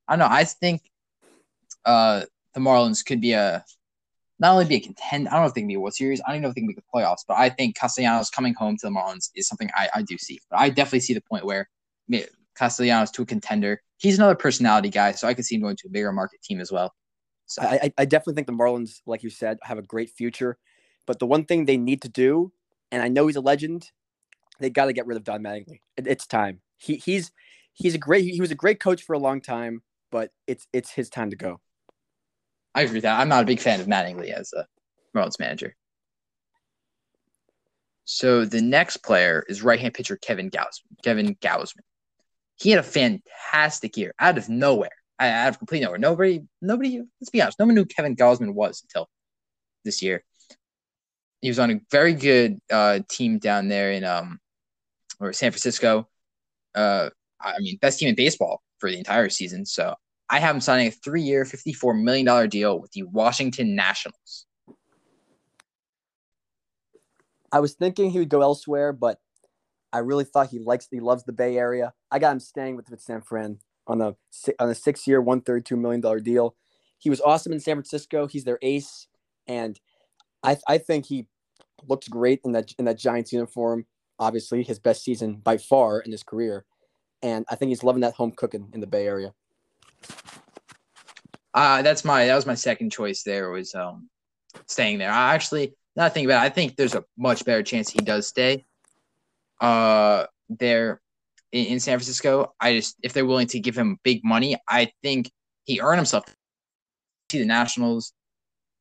[0.09, 0.35] I don't know.
[0.35, 0.83] I think
[1.85, 3.65] uh, the Marlins could be a
[4.41, 5.29] not only be a contend.
[5.29, 6.21] I don't know if they can be a World Series.
[6.21, 7.25] I don't even know if they can make the playoffs.
[7.27, 10.41] But I think Castellanos coming home to the Marlins is something I, I do see.
[10.51, 11.69] But I definitely see the point where
[12.57, 13.81] Castellanos to a contender.
[13.99, 16.61] He's another personality guy, so I could see him going to a bigger market team
[16.61, 16.95] as well.
[17.47, 20.59] So I, I definitely think the Marlins, like you said, have a great future.
[21.07, 22.53] But the one thing they need to do,
[22.91, 23.91] and I know he's a legend,
[24.61, 25.81] they got to get rid of Don Mattingly.
[25.97, 26.61] It's time.
[26.77, 27.33] He he's
[27.73, 30.91] he's a great he was a great coach for a long time, but it's it's
[30.91, 31.61] his time to go.
[32.75, 33.21] I agree with that.
[33.21, 34.67] I'm not a big fan of Mattingly as a
[35.17, 35.77] Marlins manager.
[38.05, 41.03] So the next player is right-hand pitcher Kevin Gausman.
[41.03, 41.83] Kevin Gausman.
[42.57, 44.91] He had a fantastic year out of nowhere.
[45.19, 45.99] Out of complete nowhere.
[45.99, 47.01] Nobody, nobody.
[47.21, 47.59] Let's be honest.
[47.59, 49.09] No one knew Kevin Gausman was until
[49.85, 50.23] this year.
[51.41, 54.41] He was on a very good uh, team down there in um,
[55.21, 56.09] or San Francisco.
[56.75, 59.67] Uh, I mean, best team in baseball for the entire season.
[59.67, 59.95] So
[60.31, 64.47] I have him signing a three-year, fifty-four million dollar deal with the Washington Nationals.
[67.53, 69.19] I was thinking he would go elsewhere, but
[69.93, 71.93] I really thought he likes he loves the Bay Area.
[72.11, 74.17] I got him staying with, with San Fran on a
[74.59, 76.57] on a six year, one thirty two million dollar deal.
[76.99, 78.27] He was awesome in San Francisco.
[78.27, 79.07] He's their ace,
[79.47, 79.79] and
[80.43, 81.29] I I think he
[81.87, 83.87] looks great in that in that Giants uniform.
[84.19, 86.65] Obviously, his best season by far in his career,
[87.23, 89.35] and I think he's loving that home cooking in the Bay Area.
[91.53, 93.23] Uh, that's my that was my second choice.
[93.23, 94.09] There was um
[94.67, 95.11] staying there.
[95.11, 98.27] I actually not thinking about it, I think there's a much better chance he does
[98.27, 98.65] stay
[99.61, 101.01] uh there
[101.53, 102.53] in, in, San Francisco.
[102.61, 105.31] I just if they're willing to give him big money, I think
[105.65, 106.25] he earned himself.
[107.31, 108.13] See the Nationals.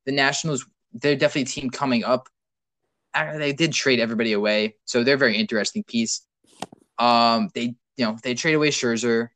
[0.05, 2.27] The Nationals, they're definitely a team coming up.
[3.13, 6.25] They did trade everybody away, so they're a very interesting piece.
[6.97, 9.29] Um, they you know they trade away Scherzer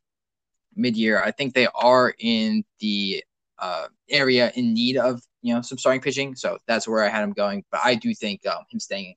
[0.74, 1.22] mid-year.
[1.22, 3.22] I think they are in the
[3.58, 6.34] uh, area in need of you know some starting pitching.
[6.34, 7.64] So that's where I had him going.
[7.70, 9.14] But I do think um, him staying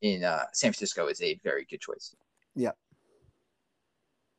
[0.00, 2.14] in uh, San Francisco is a very good choice.
[2.54, 2.72] Yeah.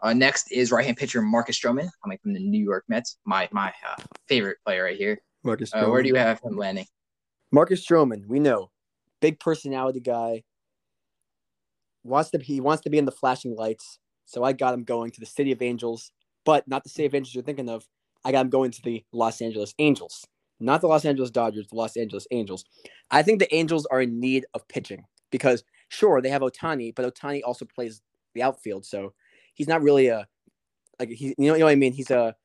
[0.01, 3.17] Uh, next is right-hand pitcher Marcus Stroman, coming from the New York Mets.
[3.25, 5.21] My my uh, favorite player right here.
[5.43, 5.73] Marcus.
[5.73, 6.85] Uh, where do you have him landing?
[7.51, 8.71] Marcus Stroman, we know,
[9.23, 10.43] big personality guy.
[12.03, 13.97] Wants to he wants to be in the flashing lights.
[14.25, 16.11] So I got him going to the City of Angels,
[16.45, 17.87] but not the City of Angels you're thinking of.
[18.25, 20.25] I got him going to the Los Angeles Angels
[20.63, 22.63] not the Los Angeles Dodgers, the Los Angeles Angels.
[23.11, 27.05] I think the Angels are in need of pitching because sure they have Ohtani, but
[27.05, 28.01] Ohtani also plays
[28.33, 29.13] the outfield, so
[29.53, 30.27] he's not really a
[30.99, 31.93] like he you know, you know what I mean.
[31.93, 32.35] He's a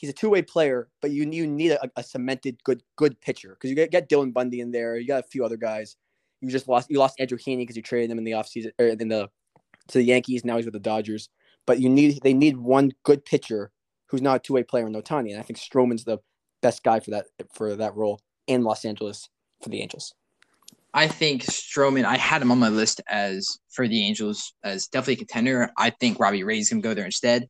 [0.00, 3.50] he's a two way player, but you you need a, a cemented good good pitcher
[3.50, 4.96] because you get, get Dylan Bundy in there.
[4.96, 5.96] You got a few other guys.
[6.40, 8.86] You just lost you lost Andrew Heaney because you traded him in the offseason or
[8.86, 9.28] in the
[9.88, 10.44] to the Yankees.
[10.44, 11.28] Now he's with the Dodgers.
[11.66, 13.70] But you need they need one good pitcher
[14.06, 16.18] who's not a two way player in Ohtani, and I think Stroman's the
[16.62, 19.28] best guy for that for that role in Los Angeles
[19.62, 20.14] for the Angels.
[20.94, 22.04] I think Stroman.
[22.04, 25.70] I had him on my list as for the Angels as definitely a contender.
[25.76, 27.48] I think Robbie Ray's gonna go there instead.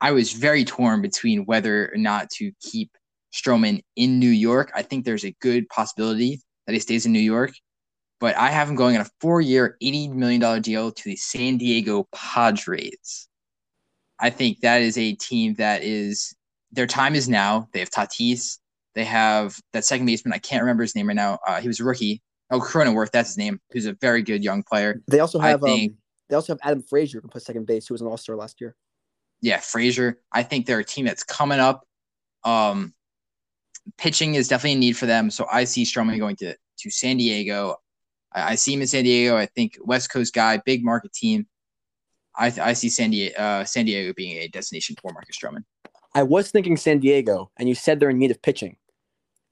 [0.00, 2.90] I was very torn between whether or not to keep
[3.32, 4.72] Stroman in New York.
[4.74, 7.52] I think there's a good possibility that he stays in New York,
[8.18, 11.58] but I have him going on a four-year, eighty million dollar deal to the San
[11.58, 13.28] Diego Padres.
[14.18, 16.34] I think that is a team that is
[16.72, 17.68] their time is now.
[17.72, 18.58] They have Tatis.
[18.94, 20.32] They have that second baseman.
[20.32, 21.38] I can't remember his name right now.
[21.46, 22.22] Uh, he was a rookie.
[22.50, 23.60] Oh, Cronenworth, that's his name.
[23.70, 25.00] Who's a very good young player.
[25.06, 27.86] They also have think, um, they also have Adam Frazier who can play second base,
[27.86, 28.74] who was an All Star last year.
[29.40, 30.20] Yeah, Frazier.
[30.32, 31.86] I think they're a team that's coming up.
[32.44, 32.94] Um,
[33.96, 35.30] pitching is definitely a need for them.
[35.30, 37.76] So I see Stroman going to to San Diego.
[38.32, 39.36] I, I see him in San Diego.
[39.36, 41.46] I think West Coast guy, big market team.
[42.36, 45.64] I, I see San Diego, uh, San Diego being a destination for Marcus Stroman.
[46.14, 48.76] I was thinking San Diego, and you said they're in need of pitching.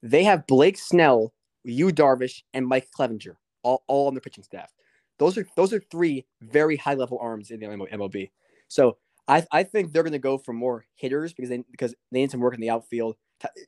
[0.01, 4.71] They have Blake Snell, Yu Darvish, and Mike Clevinger all, all on their pitching staff.
[5.17, 8.31] Those are those are three very high level arms in the MLB.
[8.67, 8.97] So
[9.29, 12.31] I, I think they're going to go for more hitters because they because they need
[12.31, 13.15] some work in the outfield.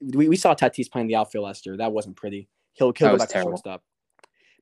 [0.01, 1.77] We, we saw Tatis playing the outfield last year.
[1.77, 2.49] That wasn't pretty.
[2.73, 3.51] He'll, go back terrible.
[3.51, 3.83] to shortstop.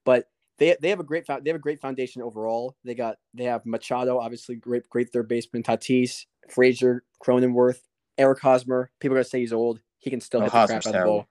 [0.04, 0.26] But
[0.58, 2.76] they, they have a great they have a great foundation overall.
[2.84, 5.64] They got they have Machado, obviously great great third baseman.
[5.64, 7.80] Tatis, Frazier, Cronenworth,
[8.18, 9.80] Eric Hosmer, people are gonna say he's old.
[10.00, 11.28] He can still oh, hit the Hosmer's crap out of the ball.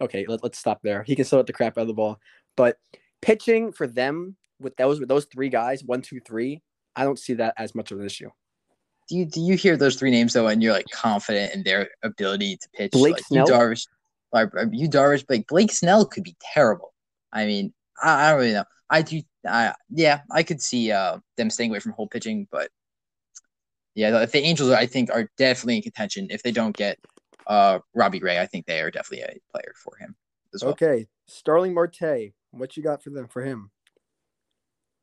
[0.00, 1.02] Okay, let, let's stop there.
[1.02, 2.20] He can still hit the crap out of the ball.
[2.56, 2.78] But
[3.20, 6.62] pitching for them with those with those three guys, one, two, three,
[6.94, 8.30] I don't see that as much of an issue.
[9.12, 11.90] Do you do you hear those three names though, and you're like confident in their
[12.02, 12.92] ability to pitch?
[12.92, 13.86] Blake like, Snell, Yu Darvish,
[14.32, 16.94] like Yu Darvish, like Blake Snell could be terrible.
[17.30, 18.64] I mean, I, I don't really know.
[18.88, 19.20] I do.
[19.46, 22.70] I yeah, I could see uh, them staying away from whole pitching, but
[23.94, 26.28] yeah, the Angels, I think, are definitely in contention.
[26.30, 26.98] If they don't get
[27.46, 30.16] uh, Robbie Ray, I think they are definitely a player for him
[30.54, 30.72] as well.
[30.72, 33.70] Okay, Starling Marte, what you got for them for him?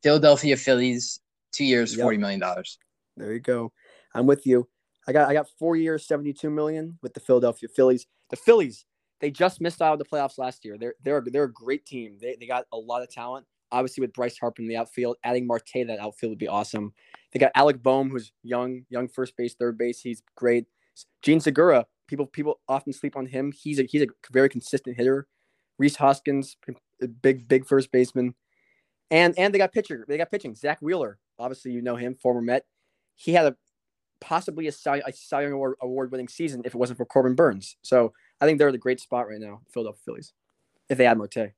[0.02, 1.20] Philadelphia Phillies,
[1.52, 2.02] two years, yep.
[2.02, 2.76] forty million dollars.
[3.16, 3.72] There you go.
[4.14, 4.68] I'm with you.
[5.08, 8.06] I got I got four years, 72 million with the Philadelphia Phillies.
[8.30, 8.84] The Phillies,
[9.20, 10.76] they just missed out of the playoffs last year.
[10.78, 12.18] They're they're they're a great team.
[12.20, 13.46] They they got a lot of talent.
[13.72, 16.92] Obviously, with Bryce Harper in the outfield, adding Marte to that outfield would be awesome.
[17.32, 20.00] They got Alec Bohm, who's young, young first base, third base.
[20.00, 20.66] He's great.
[21.22, 23.52] Jean Segura, people people often sleep on him.
[23.52, 25.28] He's a he's a very consistent hitter.
[25.78, 26.56] Rhys Hoskins,
[27.22, 28.34] big big first baseman,
[29.10, 30.04] and and they got pitcher.
[30.06, 30.54] They got pitching.
[30.54, 32.64] Zack Wheeler, obviously you know him, former Met.
[33.14, 33.56] He had a
[34.20, 37.34] possibly a Cy, a Cy Young Award, award winning season if it wasn't for Corbin
[37.34, 37.76] Burnes.
[37.82, 40.32] So I think they're in a great spot right now, Philadelphia Phillies,
[40.88, 41.52] if they add Marte.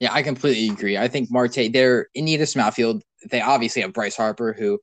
[0.00, 0.98] Yeah, I completely agree.
[0.98, 3.02] I think Marte, they're in need of some outfield.
[3.30, 4.80] They obviously have Bryce Harper, who,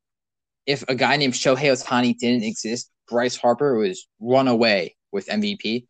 [0.66, 5.88] if a guy named Shohei Ohtani didn't exist, Bryce Harper was run away with MVP.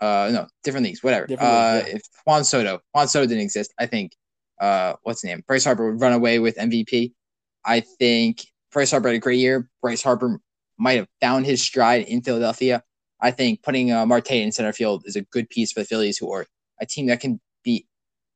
[0.00, 1.26] Uh, no, different leagues, whatever.
[1.26, 1.94] Different uh, yeah.
[1.94, 4.12] if Juan Soto, Juan Soto didn't exist, I think,
[4.60, 5.44] uh, what's the name?
[5.46, 7.12] Bryce Harper would run away with MVP.
[7.64, 8.44] I think
[8.76, 9.70] Bryce Harper had a great year.
[9.80, 10.38] Bryce Harper
[10.76, 12.82] might have found his stride in Philadelphia.
[13.22, 16.18] I think putting uh, Marte in center field is a good piece for the Phillies,
[16.18, 16.44] who are
[16.78, 17.86] a team that can be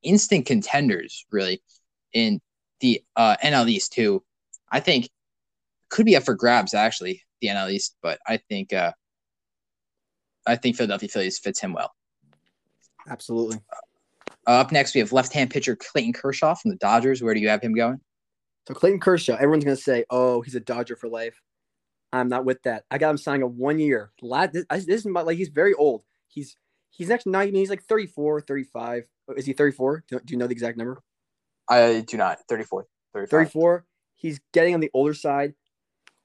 [0.01, 1.61] instant contenders, really,
[2.13, 2.41] in
[2.79, 4.23] the uh, NL East, too.
[4.71, 5.11] I think
[5.91, 8.93] could be up for grabs, actually, the NL East, but I think uh,
[10.47, 11.91] I think Philadelphia Phillies fits him well.
[13.07, 13.59] Absolutely.
[14.47, 17.21] Uh, up next, we have left-hand pitcher Clayton Kershaw from the Dodgers.
[17.21, 18.01] Where do you have him going?
[18.67, 21.41] So Clayton Kershaw, everyone's gonna say, "Oh, he's a Dodger for life."
[22.13, 22.83] I'm not with that.
[22.91, 24.11] I got him signing a one year.
[24.21, 26.03] This, this is my, like he's very old.
[26.27, 26.57] He's
[26.89, 27.55] he's actually not even.
[27.55, 29.07] He's like 34, 35.
[29.37, 30.03] Is he 34?
[30.07, 31.01] Do, do you know the exact number?
[31.69, 32.39] I do not.
[32.49, 32.85] 34.
[33.13, 33.29] 35.
[33.29, 33.85] 34.
[34.15, 35.53] He's getting on the older side.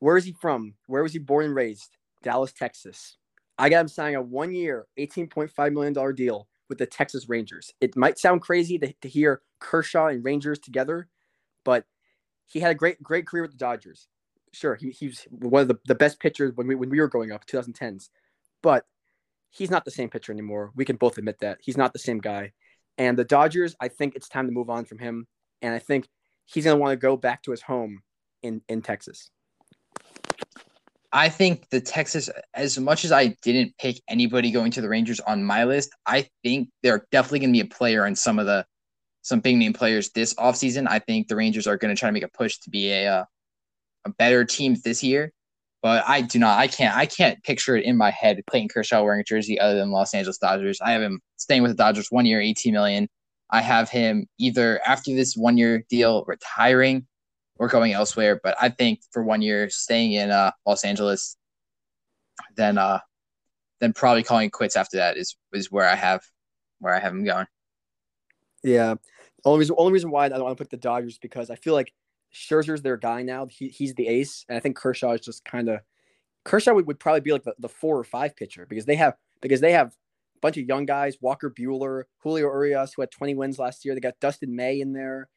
[0.01, 0.75] Where is he from?
[0.87, 1.97] Where was he born and raised?
[2.23, 3.17] Dallas, Texas.
[3.59, 7.73] I got him signing a one year, $18.5 million deal with the Texas Rangers.
[7.81, 11.09] It might sound crazy to, to hear Kershaw and Rangers together,
[11.65, 11.87] but
[12.47, 14.09] he had a great, great career with the Dodgers.
[14.53, 17.09] Sure, he, he was one of the, the best pitchers when we, when we were
[17.09, 18.09] growing up, 2010s.
[18.63, 18.85] But
[19.51, 20.73] he's not the same pitcher anymore.
[20.75, 21.59] We can both admit that.
[21.61, 22.53] He's not the same guy.
[22.99, 25.27] And the Dodgers, I think it's time to move on from him.
[25.61, 26.09] And I think
[26.47, 28.03] he's going to want to go back to his home
[28.43, 29.31] in, in Texas.
[31.13, 35.21] I think the Texas, as much as I didn't pick anybody going to the Rangers
[35.21, 38.47] on my list, I think they're definitely going to be a player in some of
[38.47, 38.67] the
[39.27, 40.87] some big name players this offseason.
[40.89, 43.09] I think the Rangers are going to try to make a push to be a
[43.09, 43.25] uh,
[44.05, 45.33] a better team this year.
[45.83, 48.41] But I do not, I can't, I can't picture it in my head.
[48.47, 50.81] Clayton Kershaw wearing a jersey other than Los Angeles Dodgers.
[50.81, 53.09] I have him staying with the Dodgers one year, 18 million.
[53.51, 57.09] I have him either after this one year deal retiring
[57.57, 58.41] or going elsewhere.
[58.41, 61.37] But I think for one year staying in uh, Los Angeles,
[62.57, 63.01] then uh,
[63.81, 66.23] then probably calling quits after that is is where I have
[66.79, 67.47] where I have him going.
[68.63, 68.95] Yeah,
[69.47, 71.75] only reason only reason why I don't want to put the Dodgers because I feel
[71.75, 71.93] like
[72.35, 73.47] Scherzer's their guy now.
[73.47, 75.81] He, he's the ace, and I think Kershaw is just kind of
[76.45, 79.15] Kershaw would, would probably be like the, the four or five pitcher because they have
[79.41, 83.35] because they have a bunch of young guys, Walker Buehler, Julio Urias, who had 20
[83.35, 83.95] wins last year.
[83.95, 85.29] They got Dustin May in there.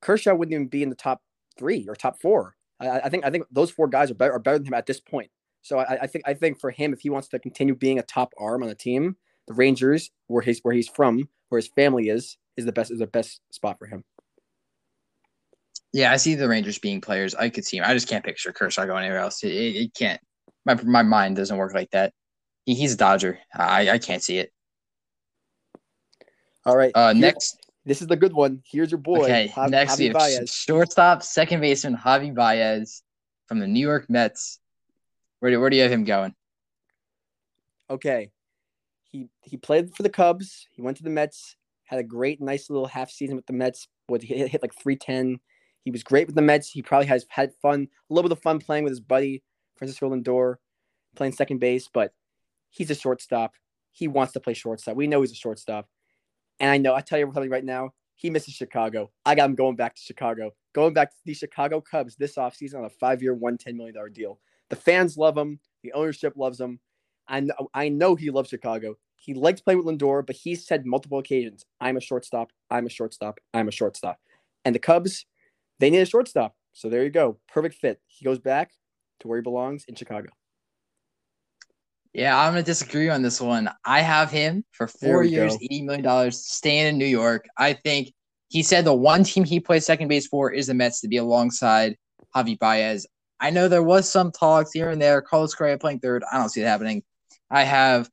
[0.00, 1.22] Kershaw wouldn't even be in the top
[1.56, 2.56] three or top four.
[2.80, 4.86] I, I think I think those four guys are better are better than him at
[4.86, 5.30] this point.
[5.62, 8.02] So I, I, think I think for him, if he wants to continue being a
[8.02, 9.16] top arm on the team,
[9.48, 12.98] the Rangers, where he's where he's from, where his family is, is the best is
[12.98, 14.04] the best spot for him.
[15.92, 17.34] Yeah, I see the Rangers being players.
[17.34, 17.84] I could see him.
[17.86, 19.42] I just can't picture Kershaw going anywhere else.
[19.44, 20.20] It, it, it can't.
[20.64, 22.12] My my mind doesn't work like that.
[22.64, 23.38] He, he's a Dodger.
[23.54, 24.52] I I can't see it.
[26.64, 26.92] All right.
[26.94, 28.62] Uh, Here, next, this is the good one.
[28.70, 29.24] Here's your boy.
[29.24, 29.52] Okay.
[29.54, 30.52] Javi, next, Javi Baez.
[30.52, 33.02] shortstop, second baseman Javi Baez
[33.46, 34.60] from the New York Mets.
[35.40, 36.34] Where do where do you have him going?
[37.90, 38.30] Okay.
[39.12, 40.66] He he played for the Cubs.
[40.72, 41.56] He went to the Mets.
[41.84, 43.86] Had a great, nice little half season with the Mets.
[44.08, 45.38] Would hit, hit like three ten
[45.84, 46.70] he was great with the Mets.
[46.70, 49.42] He probably has had fun, a little bit of fun playing with his buddy
[49.76, 50.56] Francisco Lindor,
[51.16, 51.88] playing second base.
[51.92, 52.12] But
[52.70, 53.52] he's a shortstop.
[53.90, 54.96] He wants to play shortstop.
[54.96, 55.88] We know he's a shortstop.
[56.60, 59.10] And I know, I tell you something right now, he misses Chicago.
[59.26, 62.78] I got him going back to Chicago, going back to the Chicago Cubs this offseason
[62.78, 64.38] on a five-year, $110 million deal.
[64.70, 65.58] The fans love him.
[65.82, 66.78] The ownership loves him.
[67.28, 68.96] I know, I know he loves Chicago.
[69.16, 72.50] He likes playing with Lindor, but he's said multiple occasions, I'm a shortstop.
[72.70, 73.38] I'm a shortstop.
[73.54, 74.18] I'm a shortstop.
[74.64, 75.26] And the Cubs,
[75.78, 76.54] they need a shortstop.
[76.72, 77.38] So there you go.
[77.48, 78.00] Perfect fit.
[78.06, 78.72] He goes back
[79.20, 80.30] to where he belongs in Chicago.
[82.12, 83.70] Yeah, I'm gonna disagree on this one.
[83.86, 85.58] I have him for four years, go.
[85.62, 87.46] eighty million dollars, staying in New York.
[87.56, 88.12] I think
[88.48, 91.16] he said the one team he plays second base for is the Mets to be
[91.16, 91.96] alongside
[92.36, 93.06] Javi Baez.
[93.40, 95.22] I know there was some talks here and there.
[95.22, 96.22] Carlos Correa playing third.
[96.30, 97.02] I don't see it happening.
[97.52, 98.08] I have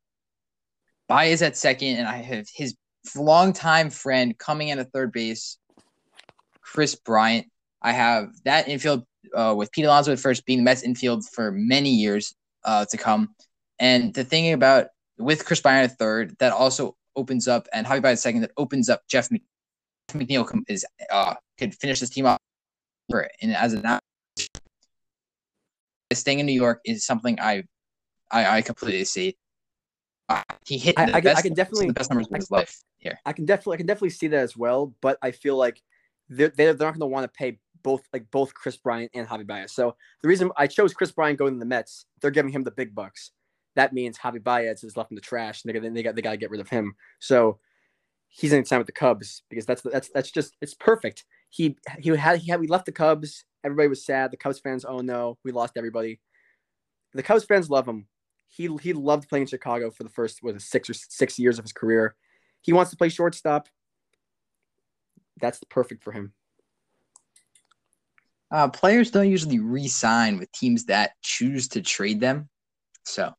[1.07, 2.75] Baez at second, and I have his
[3.15, 5.57] longtime friend coming in at third base,
[6.61, 7.47] Kris Bryant.
[7.81, 11.51] I have that infield uh, with Pete Alonso at first, being the Mets infield for
[11.53, 12.35] many years
[12.65, 13.33] uh, to come.
[13.79, 14.87] And the thing about
[15.17, 18.89] with Kris Bryant at third, that also opens up, and Javi Baez second, that opens
[18.89, 19.29] up Jeff
[20.11, 22.39] McNeil is uh, could finish this team off.
[23.41, 23.99] And as an
[26.11, 27.63] staying in New York is something I
[28.31, 29.37] I, I completely see.
[30.27, 32.83] Uh, he hit I, I, best, I, can definitely the best numbers of his life
[32.97, 33.19] here.
[33.25, 35.81] I can definitely I can definitely see that as well, but I feel like
[36.29, 39.27] they're they're, they're not going to want to pay both like both Kris Bryant and
[39.27, 39.71] Javi Baez.
[39.71, 42.71] So the reason I chose Kris Bryant going to the Mets, they're giving him the
[42.71, 43.31] big bucks.
[43.75, 46.31] That means Javi Baez is left in the trash, and they, they got they got
[46.31, 46.95] to get rid of him.
[47.19, 47.59] So
[48.27, 51.25] he's in time with the Cubs because that's that's that's just it's perfect.
[51.49, 53.45] He he had he had we left the Cubs.
[53.63, 54.31] Everybody was sad.
[54.31, 56.19] The Cubs fans, oh no, we lost everybody.
[57.13, 58.07] The Cubs fans love him.
[58.49, 61.65] He he loved playing in Chicago for the first was six or six years of
[61.65, 62.15] his career.
[62.61, 63.69] He wants to play shortstop.
[65.39, 66.33] That's perfect for him.
[68.51, 72.49] Uh, players don't usually re-sign with teams that choose to trade them,
[73.05, 73.31] so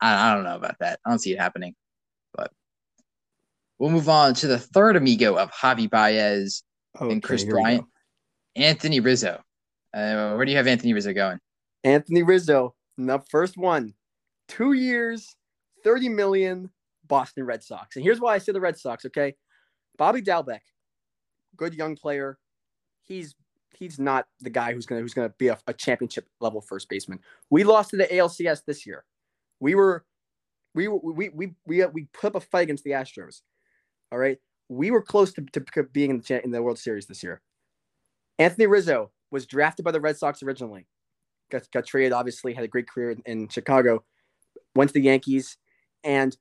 [0.00, 0.98] I, I don't know about that.
[1.06, 1.74] I don't see it happening.
[2.34, 2.50] But
[3.78, 6.64] we'll move on to the third amigo of Javi Baez
[7.00, 7.84] okay, and Kris Bryant,
[8.56, 9.40] Anthony Rizzo.
[9.94, 11.38] Uh, where do you have Anthony Rizzo going?
[11.84, 13.94] Anthony Rizzo, the first one,
[14.48, 15.36] two years,
[15.84, 16.70] 30 million,
[17.06, 17.96] Boston Red Sox.
[17.96, 19.34] And here's why I say the Red Sox, okay?
[19.96, 20.60] Bobby Dalbec,
[21.56, 22.38] good young player.
[23.02, 23.34] He's
[23.74, 27.20] he's not the guy who's gonna who's gonna be a, a championship level first baseman.
[27.50, 29.04] We lost to the ALCS this year.
[29.60, 30.04] We were
[30.74, 33.42] we we we we we put up a fight against the Astros.
[34.12, 34.38] All right,
[34.68, 37.40] we were close to, to being in the in the World Series this year.
[38.38, 40.86] Anthony Rizzo was drafted by the Red Sox originally.
[41.50, 44.04] Got, got traded, obviously, had a great career in, in Chicago.
[44.76, 45.56] Went to the Yankees,
[46.04, 46.36] and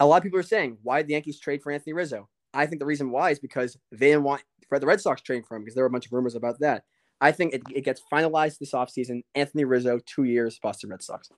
[0.00, 2.28] a, lot of people are saying, why did the Yankees trade for Anthony Rizzo?
[2.52, 5.56] I think the reason why is because they didn't want the Red Sox trading for
[5.56, 6.82] him because there were a bunch of rumors about that.
[7.20, 9.22] I think it, it gets finalized this offseason.
[9.34, 11.30] Anthony Rizzo, two years, Boston Red Sox.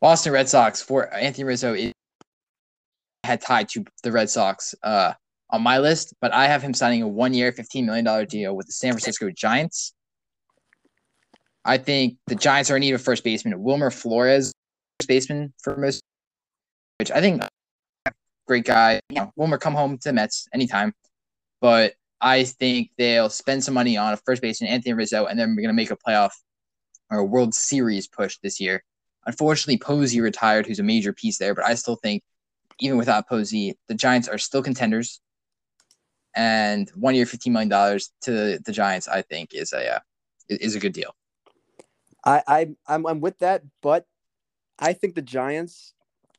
[0.00, 1.76] Boston Red Sox for Anthony Rizzo
[3.24, 5.12] had tied to the Red Sox uh,
[5.50, 8.66] on my list, but I have him signing a one-year, fifteen million dollar deal with
[8.66, 9.92] the San Francisco Giants.
[11.64, 13.60] I think the Giants are in need of first baseman.
[13.60, 14.52] Wilmer Flores,
[15.06, 16.02] baseman for most,
[16.98, 17.42] which I think
[18.46, 19.00] great guy.
[19.10, 20.94] You know, Wilmer come home to the Mets anytime,
[21.60, 25.54] but I think they'll spend some money on a first baseman, Anthony Rizzo, and then
[25.54, 26.32] we're gonna make a playoff
[27.10, 28.82] or a World Series push this year.
[29.26, 32.22] Unfortunately, Posey retired, who's a major piece there, but I still think
[32.80, 35.20] even without Posey, the Giants are still contenders.
[36.34, 40.00] And one year, fifteen million dollars to the, the Giants, I think, is a uh,
[40.48, 41.14] is a good deal.
[42.24, 44.06] I, I I'm I'm with that, but
[44.78, 45.94] I think the Giants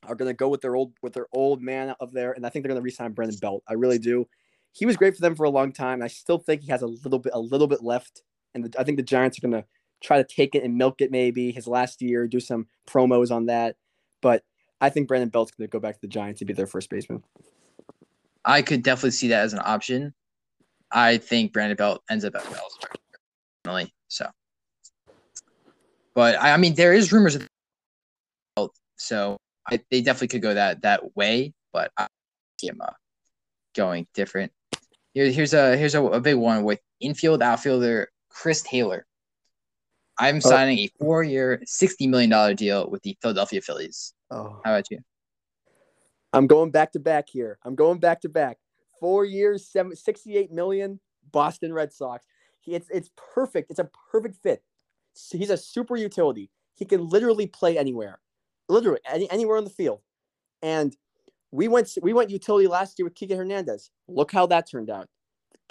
[0.07, 2.49] are going to go with their old with their old man up there, and I
[2.49, 3.63] think they're going to resign Brandon Belt.
[3.67, 4.27] I really do.
[4.71, 6.01] He was great for them for a long time.
[6.01, 8.23] I still think he has a little bit a little bit left,
[8.53, 9.65] and the, I think the Giants are going to
[10.01, 13.47] try to take it and milk it maybe his last year, do some promos on
[13.47, 13.75] that.
[14.21, 14.43] But
[14.79, 16.89] I think Brandon Belt's going to go back to the Giants to be their first
[16.89, 17.23] baseman.
[18.45, 20.13] I could definitely see that as an option.
[20.91, 24.27] I think Brandon Belt ends up at Bell's So,
[26.15, 27.49] but I, I mean, there is rumors Belt,
[28.99, 29.37] so
[29.67, 31.53] I, they definitely could go that that way.
[31.73, 32.07] But I
[32.59, 32.91] see him uh,
[33.75, 34.51] going different.
[35.13, 39.05] Here, here's a here's a, a big one with infield outfielder Chris Taylor.
[40.19, 40.39] I'm oh.
[40.39, 44.13] signing a four-year, sixty million dollar deal with the Philadelphia Phillies.
[44.31, 44.61] Oh.
[44.63, 44.99] How about you?
[46.33, 47.57] I'm going back to back here.
[47.63, 48.57] I'm going back to back.
[48.99, 50.99] Four years, seven, 68 million,
[51.31, 52.25] Boston Red Sox.
[52.59, 53.71] He, it's it's perfect.
[53.71, 54.61] It's a perfect fit.
[55.13, 56.51] So he's a super utility.
[56.75, 58.19] He can literally play anywhere,
[58.69, 60.01] literally any, anywhere on the field.
[60.61, 60.95] And
[61.51, 63.89] we went we went utility last year with Kike Hernandez.
[64.07, 65.07] Look how that turned out.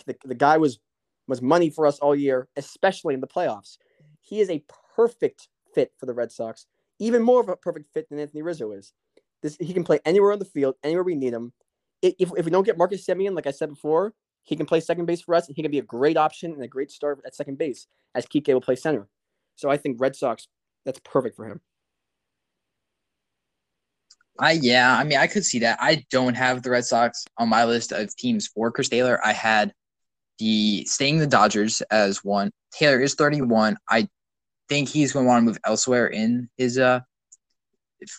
[0.07, 0.79] The, the guy was
[1.27, 3.77] was money for us all year, especially in the playoffs.
[4.21, 4.65] He is a
[4.97, 6.67] perfect fit for the Red Sox,
[6.99, 8.93] even more of a perfect fit than Anthony Rizzo is.
[9.43, 11.53] This he can play anywhere on the field, anywhere we need him.
[12.03, 15.07] If, if we don't get Marcus Semien, like I said before, he can play second
[15.07, 17.35] base for us, and he can be a great option and a great start at
[17.35, 19.09] second base, as Kike will play center.
[19.57, 20.49] So I think Red Sox,
[20.85, 21.61] that's perfect for him.
[24.39, 25.79] I yeah, I mean I could see that.
[25.81, 29.21] I don't have the Red Sox on my list of teams for Chris Taylor.
[29.25, 29.73] I had
[30.39, 32.51] the staying the Dodgers as one.
[32.73, 33.77] Taylor is 31.
[33.89, 34.09] I
[34.69, 37.01] think he's going to want to move elsewhere in his uh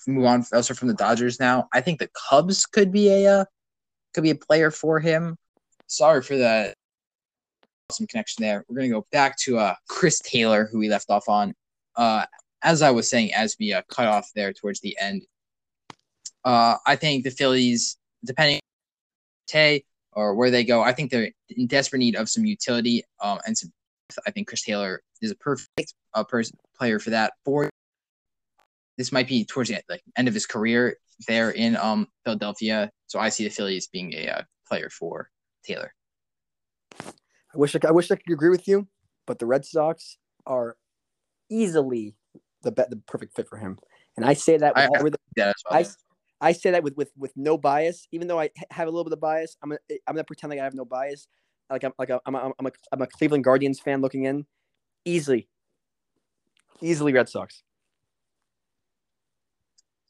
[0.07, 1.69] move on elsewhere from the Dodgers now.
[1.73, 3.45] I think the Cubs could be a uh,
[4.13, 5.37] could be a player for him.
[5.87, 6.75] Sorry for that
[7.89, 8.65] awesome connection there.
[8.67, 11.53] We're gonna go back to uh Chris Taylor, who we left off on.
[11.95, 12.25] Uh,
[12.61, 15.23] as I was saying, as we uh, cut off there towards the end,
[16.45, 18.59] uh, I think the Phillies, depending
[19.47, 19.83] Tay
[20.13, 23.57] or where they go, I think they're in desperate need of some utility um, and
[23.57, 23.71] some.
[24.25, 27.33] I think Chris Taylor is a perfect uh, person player for that.
[27.45, 27.69] For
[28.97, 32.89] this might be towards the end, like end of his career there in um Philadelphia.
[33.07, 35.29] So I see the Phillies being a uh, player for
[35.63, 35.93] Taylor.
[37.53, 38.87] I wish I, I wish I could agree with you,
[39.27, 40.75] but the Red Sox are
[41.49, 42.15] easily
[42.63, 43.77] the be- the perfect fit for him.
[44.17, 45.85] And I say that with, I- all- with Yeah, I,
[46.41, 49.13] I say that with, with with no bias, even though I have a little bit
[49.13, 49.57] of bias.
[49.61, 51.27] I'm gonna I'm gonna pretend like I have no bias.
[51.69, 54.45] Like I'm like a, I'm a, I'm a I'm a Cleveland Guardians fan looking in,
[55.05, 55.49] easily,
[56.81, 57.63] easily Red Sox.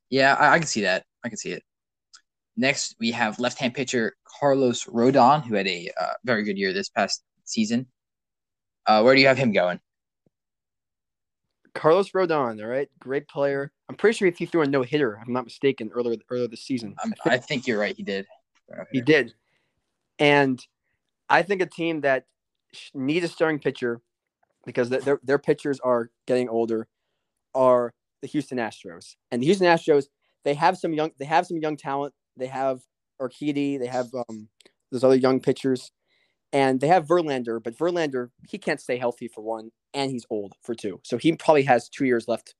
[0.09, 1.05] yeah, I, I can see that.
[1.23, 1.63] I can see it.
[2.57, 6.89] Next, we have left-hand pitcher Carlos Rodon, who had a uh, very good year this
[6.89, 7.87] past season.
[8.85, 9.79] Uh, where do you have him going?
[11.79, 13.71] Carlos Rodon, all right, great player.
[13.87, 15.17] I'm pretty sure he threw a no hitter.
[15.17, 16.93] I'm not mistaken earlier earlier this season.
[17.01, 17.95] Um, I think you're right.
[17.95, 18.27] He did.
[18.91, 19.33] He did.
[20.19, 20.61] And
[21.29, 22.25] I think a team that
[22.93, 24.01] needs a starting pitcher
[24.65, 26.89] because their, their, their pitchers are getting older
[27.55, 29.15] are the Houston Astros.
[29.31, 30.07] And the Houston Astros,
[30.43, 32.13] they have some young they have some young talent.
[32.35, 32.81] They have
[33.21, 34.49] Urquidy, they have um
[34.91, 35.93] those other young pitchers.
[36.51, 40.53] And they have Verlander, but Verlander, he can't stay healthy for one, and he's old
[40.63, 40.99] for two.
[41.03, 42.55] So he probably has two years left.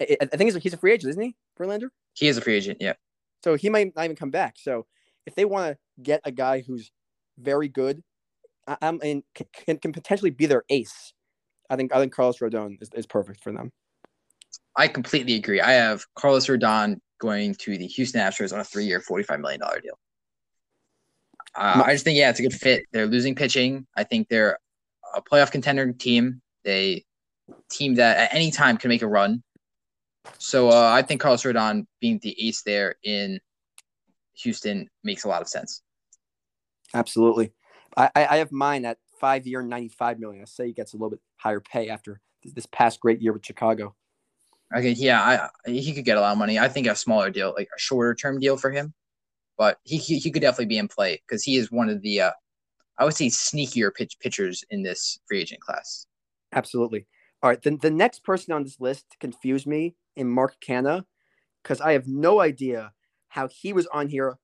[0.00, 1.88] I, I think he's a, he's a free agent, isn't he, Verlander?
[2.14, 2.78] He is a free agent.
[2.80, 2.92] Yeah.
[3.42, 4.54] So he might not even come back.
[4.58, 4.86] So
[5.26, 6.92] if they want to get a guy who's
[7.38, 8.02] very good,
[8.68, 11.12] I, I'm in can, can potentially be their ace,
[11.68, 13.72] I think I think Carlos Rodon is, is perfect for them.
[14.76, 15.60] I completely agree.
[15.60, 19.80] I have Carlos Rodon going to the Houston Astros on a three-year, forty-five million dollar
[19.80, 19.98] deal.
[21.54, 22.84] Uh, I just think yeah, it's a good fit.
[22.92, 23.86] They're losing pitching.
[23.96, 24.58] I think they're
[25.14, 26.40] a playoff contender team.
[26.64, 27.04] They
[27.70, 29.42] team that at any time can make a run.
[30.38, 33.40] So uh, I think Carlos Rodon being the ace there in
[34.34, 35.82] Houston makes a lot of sense.
[36.94, 37.52] Absolutely.
[37.96, 40.42] I, I I have mine at five year, ninety five million.
[40.42, 43.32] I say he gets a little bit higher pay after this, this past great year
[43.32, 43.94] with Chicago.
[44.74, 46.58] Okay, yeah, I he could get a lot of money.
[46.58, 48.94] I think a smaller deal, like a shorter term deal for him,
[49.62, 52.20] but he he, he could definitely be in play because he is one of the
[52.20, 52.32] uh,
[52.98, 56.08] I would say sneakier pitch pitchers in this free agent class.
[56.52, 57.06] Absolutely.
[57.44, 57.62] All right.
[57.62, 61.04] The, the next person on this list to confuse me in Mark Canha,
[61.62, 62.92] because I have no idea
[63.28, 64.36] how he was on here.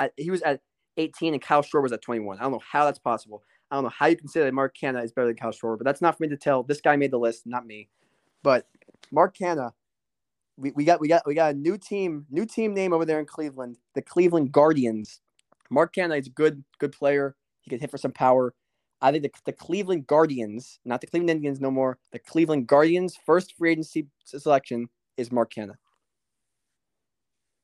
[0.00, 0.62] At, he was at
[0.96, 2.38] 18 and Kyle Shore was at 21.
[2.38, 3.44] I don't know how that's possible.
[3.70, 5.76] I don't know how you can say that Mark Canha is better than Kyle Shore,
[5.76, 6.64] but that's not for me to tell.
[6.64, 7.88] This guy made the list, not me.
[8.42, 8.66] But
[9.12, 9.70] Mark Canha,
[10.60, 13.18] we, we got we got we got a new team, new team name over there
[13.18, 15.20] in Cleveland, the Cleveland Guardians.
[15.70, 17.34] Mark a good good player.
[17.62, 18.54] He can hit for some power.
[19.00, 23.18] I think the, the Cleveland Guardians, not the Cleveland Indians no more, the Cleveland Guardians'
[23.24, 25.74] first free agency selection is Mark Canha.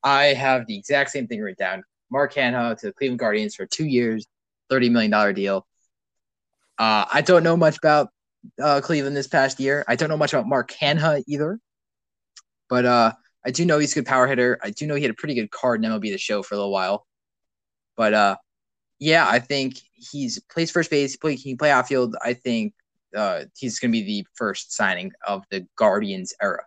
[0.02, 1.84] I have the exact same thing written down.
[2.10, 4.26] Mark Canha to the Cleveland Guardians for two years,
[4.70, 5.66] thirty million dollar deal.
[6.78, 8.08] Uh, I don't know much about
[8.62, 9.84] uh, Cleveland this past year.
[9.88, 11.58] I don't know much about Mark Canha either,
[12.68, 13.12] but uh,
[13.44, 14.58] I do know he's a good power hitter.
[14.62, 16.58] I do know he had a pretty good card in MLB the Show for a
[16.58, 17.06] little while.
[17.96, 18.36] But uh,
[18.98, 21.12] yeah, I think he's plays first base.
[21.12, 22.16] He, play, he can play outfield.
[22.22, 22.74] I think
[23.14, 26.64] uh, he's going to be the first signing of the Guardians era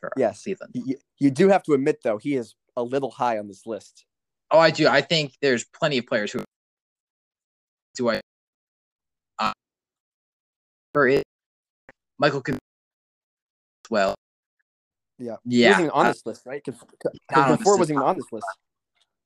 [0.00, 0.42] for Yes.
[0.42, 0.72] Cleveland.
[0.74, 4.04] You, you do have to admit, though, he is a little high on this list.
[4.50, 4.88] Oh, I do.
[4.88, 6.42] I think there's plenty of players who
[7.94, 8.20] do I.
[9.38, 9.52] Uh,
[10.92, 11.22] for it,
[12.18, 14.14] Michael can as well.
[15.22, 15.36] Yeah.
[15.48, 16.62] He wasn't even on uh, this list, right?
[16.64, 16.80] Because
[17.58, 18.46] before wasn't even on this list.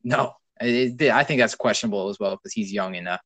[0.05, 3.19] no, it, it- I think that's questionable as well because he's young and uh,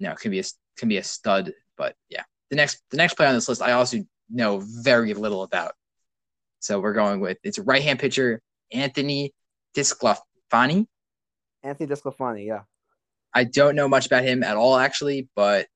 [0.00, 0.44] no, can be a
[0.76, 1.52] can be a stud.
[1.76, 3.98] But yeah, the next the next player on this list, I also
[4.30, 5.74] know very little about.
[6.60, 8.40] So we're going with it's right hand pitcher
[8.72, 9.32] Anthony
[9.76, 10.86] DeSclafani.
[11.62, 12.62] Anthony DeSclafani, yeah.
[13.34, 15.66] I don't know much about him at all, actually, but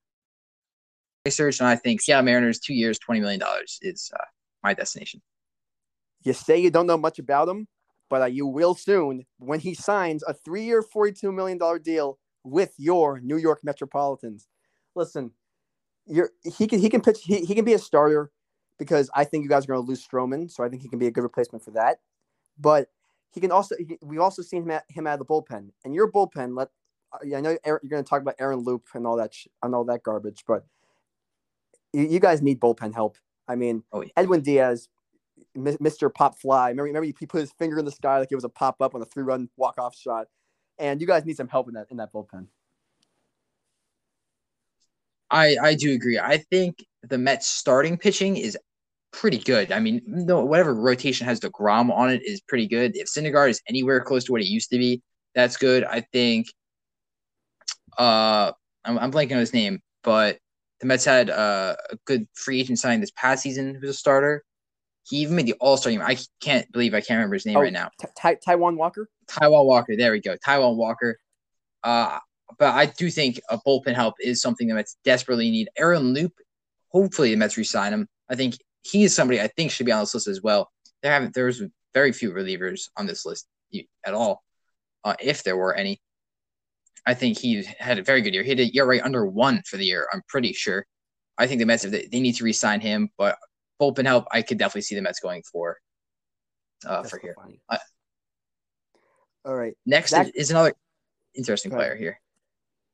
[1.25, 4.23] research and I think Seattle Mariners two years, twenty million dollars is uh,
[4.63, 5.21] my destination.
[6.27, 7.67] You say you don't know much about him,
[8.09, 12.73] but uh, you will soon when he signs a three-year, forty-two million dollar deal with
[12.77, 14.49] your New York Metropolitans.
[14.93, 15.31] Listen,
[16.05, 18.29] you're he can he can pitch he, he can be a starter
[18.77, 20.99] because I think you guys are going to lose Stroman, so I think he can
[20.99, 21.99] be a good replacement for that.
[22.59, 22.89] But
[23.31, 25.95] he can also he, we've also seen him at, him out of the bullpen, and
[25.95, 26.57] your bullpen.
[26.57, 26.67] Let
[27.13, 29.85] I know you're going to talk about Aaron Loup and all that sh- and all
[29.85, 30.65] that garbage, but
[31.93, 33.17] you, you guys need bullpen help.
[33.47, 34.09] I mean, Oh, yeah.
[34.17, 34.89] Edwin Diaz,
[35.57, 36.13] Mr.
[36.13, 36.69] Pop Fly.
[36.69, 38.95] Remember, remember he put his finger in the sky like it was a pop up
[38.95, 40.27] on a three run walk off shot.
[40.79, 42.47] And you guys need some help in that in that bullpen.
[45.29, 46.19] I I do agree.
[46.19, 48.57] I think the Mets starting pitching is
[49.11, 49.71] pretty good.
[49.71, 52.95] I mean, no, whatever rotation has Degrom on it is pretty good.
[52.95, 55.01] If Syndergaard is anywhere close to what it used to be,
[55.33, 55.83] that's good.
[55.83, 56.47] I think.
[57.97, 58.51] Uh,
[58.85, 60.37] I'm, I'm blanking on his name, but
[60.79, 64.43] the Mets had uh, a good free agent signing this past season who's a starter.
[65.07, 66.01] He even made the All Star game.
[66.01, 67.89] I can't believe I can't remember his name Oh, right now.
[68.17, 69.07] Ty- Taijuan Walker.
[69.27, 69.95] Taijuan Walker.
[69.95, 70.35] There we go.
[70.45, 71.17] Taijuan Walker.
[71.83, 72.19] Uh,
[72.59, 75.69] but I do think a bullpen help is something the Mets desperately need.
[75.77, 76.33] Aaron Loup,
[76.89, 78.07] hopefully the Mets resign him.
[78.29, 80.69] I think he is somebody I think should be on this list as well.
[81.01, 81.61] There haven't there's
[81.93, 83.47] very few relievers on this list
[84.05, 84.43] at all,
[85.03, 86.01] uh, if there were any.
[87.05, 88.43] I think he had a very good year.
[88.43, 90.07] He had a ERA under one for the year.
[90.11, 90.85] I'm pretty sure.
[91.37, 93.37] I think the Mets if they, they need to re-sign him, but
[93.79, 95.77] bullpen help I could definitely see the Mets going for.
[96.85, 97.35] Uh, That's for so here.
[97.69, 97.79] I-
[99.45, 99.73] All right.
[99.85, 100.73] Next is, another
[101.35, 102.19] interesting player here.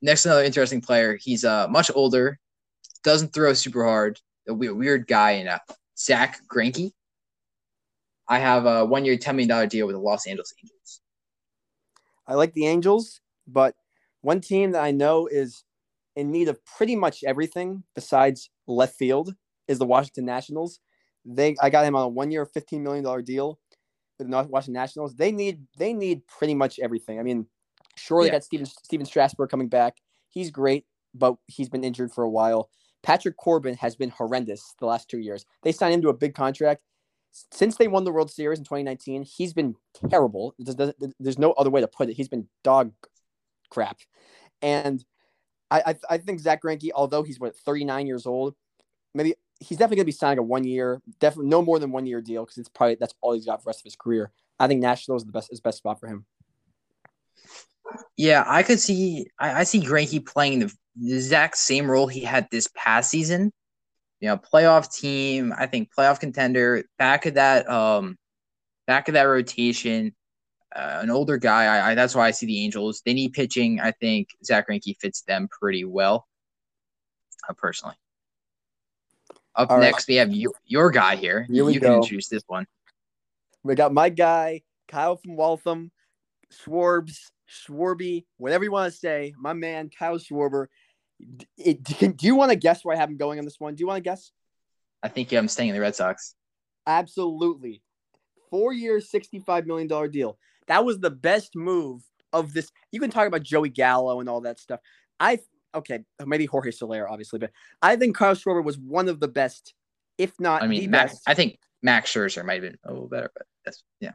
[0.01, 1.17] Next, another interesting player.
[1.19, 2.39] He's uh much older,
[3.03, 4.19] doesn't throw super hard.
[4.47, 5.59] A weird, weird guy in uh,
[5.97, 6.91] Zack Greinke.
[8.27, 11.01] I have a one-year, ten million dollar deal with the Los Angeles Angels.
[12.27, 13.75] I like the Angels, but
[14.21, 15.63] one team that I know is
[16.15, 19.35] in need of pretty much everything besides left field
[19.67, 20.79] is the Washington Nationals.
[21.25, 23.59] They I got him on a one year, fifteen million dollar deal
[24.19, 25.15] with the Washington Nationals.
[25.15, 27.19] They need they need pretty much everything.
[27.19, 27.47] I mean,
[27.95, 28.33] sure they Yeah.
[28.33, 29.97] got Steven Stephen Strasburg coming back.
[30.29, 32.69] He's great, but he's been injured for a while.
[33.03, 35.45] Patrick Corbin has been horrendous the last two years.
[35.61, 36.81] They signed him to a big contract.
[37.51, 39.75] Since they won the World Series in 2019, he's been
[40.09, 40.53] terrible.
[40.59, 42.13] There's, no other way to put it.
[42.13, 42.93] He's been dog
[43.71, 43.97] crap.
[44.61, 45.03] And
[45.71, 48.55] I, I, I think Zack Greinke, although he's what 39 years old,
[49.15, 49.33] maybe
[49.63, 52.21] he's definitely going to be signing a one year, definitely no more than one year
[52.21, 54.31] deal because it's probably that's all he's got for the rest of his career.
[54.59, 56.25] I think Nashville is the best is best spot for him.
[58.17, 59.27] Yeah, I could see.
[59.39, 63.51] I, I see Greinke playing the, the exact same role he had this past season.
[64.19, 65.53] You know, playoff team.
[65.57, 66.83] I think playoff contender.
[66.97, 67.69] Back of that.
[67.69, 68.17] Um,
[68.87, 70.15] back of that rotation.
[70.75, 71.65] Uh, an older guy.
[71.65, 73.01] I, I that's why I see the Angels.
[73.05, 73.79] They need pitching.
[73.79, 76.27] I think Zack Greinke fits them pretty well.
[77.47, 77.95] Uh, personally.
[79.55, 79.83] Up All right.
[79.83, 81.47] next, we have your, your guy here.
[81.49, 81.95] Here you can go.
[81.97, 82.65] introduce this one.
[83.63, 85.91] We got my guy Kyle from Waltham,
[86.51, 89.33] Schwarbs, Schwarby, whatever you want to say.
[89.37, 90.67] My man Kyle Schwarber.
[91.57, 93.75] It, do you want to guess where I have him going on this one?
[93.75, 94.31] Do you want to guess?
[95.01, 96.35] I think I'm staying in the Red Sox.
[96.87, 97.81] Absolutely.
[98.49, 100.37] Four years, $65 million deal.
[100.67, 102.01] That was the best move
[102.31, 102.71] of this.
[102.91, 104.79] You can talk about Joey Gallo and all that stuff.
[105.19, 105.39] I,
[105.75, 107.51] okay, maybe Jorge Soler, obviously, but
[107.81, 109.73] I think Kyle Schwarber was one of the best,
[110.17, 111.23] if not I the mean, Max, best.
[111.27, 114.11] I think Max Scherzer might have been a little better, but that's yeah.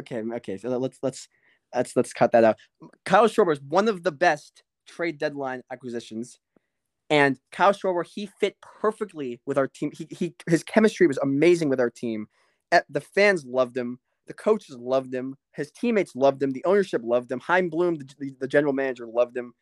[0.00, 0.56] okay, okay.
[0.56, 1.28] So let's, let's,
[1.74, 2.56] let's, let's cut that out.
[3.04, 6.38] Kyle Schwarber is one of the best trade deadline acquisitions.
[7.10, 9.92] And Kyle Schwarber, he fit perfectly with our team.
[9.94, 12.26] He, he, his chemistry was amazing with our team.
[12.88, 13.98] The fans loved him.
[14.26, 15.36] The coaches loved him.
[15.52, 16.50] His teammates loved him.
[16.52, 17.40] The ownership loved him.
[17.40, 19.52] Chaim Bloom, the, the, the general manager, loved him.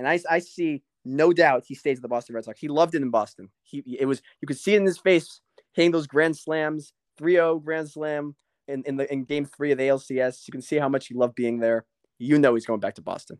[0.00, 2.58] And I, I see no doubt he stays at the Boston Red Sox.
[2.58, 3.50] He loved it in Boston.
[3.64, 5.42] He, it was you could see it in his face,
[5.74, 8.34] hitting those grand slams, 3-0 grand slam
[8.66, 10.48] in, in the in game three of the ALCS.
[10.48, 11.84] You can see how much he loved being there.
[12.18, 13.38] You know he's going back to Boston.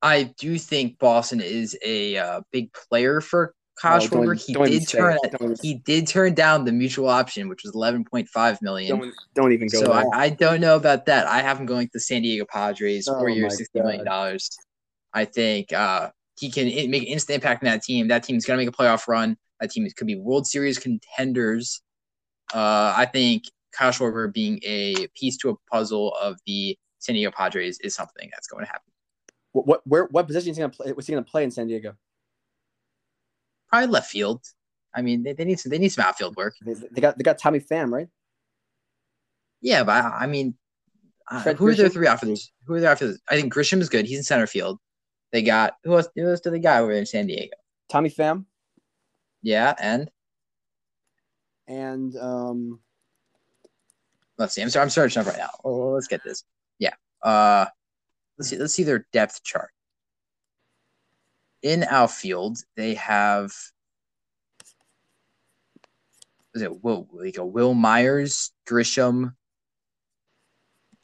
[0.00, 4.40] I do think Boston is a uh, big player for Kyle Oh, Schwarber.
[4.40, 5.60] He did turn it.
[5.62, 8.98] He did turn down the mutual option, which was eleven point five million.
[8.98, 10.04] Don't don't even go So I.
[10.12, 11.26] I don't know about that.
[11.26, 14.50] I have him going to the San Diego Padres, Oh four years, sixty million dollars.
[15.14, 18.08] I think uh, he can make an instant impact in that team.
[18.08, 19.36] That team's going to make a playoff run.
[19.60, 21.82] That team could be World Series contenders.
[22.54, 27.30] Uh, I think Kyle Schwarber being a piece to a puzzle of the San Diego
[27.30, 28.92] Padres is something that's going to happen.
[29.52, 30.92] What what where what position is he gonna play?
[30.92, 31.94] Was he gonna play in San Diego?
[33.72, 34.42] Probably left field.
[34.94, 36.54] I mean, they, they need some they need some outfield work.
[36.60, 38.08] They, they got they got Tommy Pham, right?
[39.62, 40.54] Yeah, but I, I mean,
[41.30, 42.52] uh, who are their three outfielders?
[42.66, 43.20] Who are their outfielders?
[43.30, 44.04] I think Grisham is good.
[44.04, 44.78] He's in center field.
[45.30, 46.08] They got who else?
[46.14, 47.56] Who else do they got over there in San Diego?
[47.88, 48.44] Tommy Pham
[49.40, 50.10] Yeah, and
[51.66, 52.80] and um
[54.36, 54.60] let's see.
[54.60, 55.50] I'm sorry, I'm searching up right now.
[55.64, 56.44] Oh, let's get this.
[56.78, 56.94] Yeah.
[57.22, 57.66] Uh,
[58.36, 58.58] let's see.
[58.58, 59.70] Let's see their depth chart.
[61.62, 63.52] In outfield, they have.
[66.54, 67.08] Is it Will?
[67.12, 69.34] Like a Wil Myers, Grisham,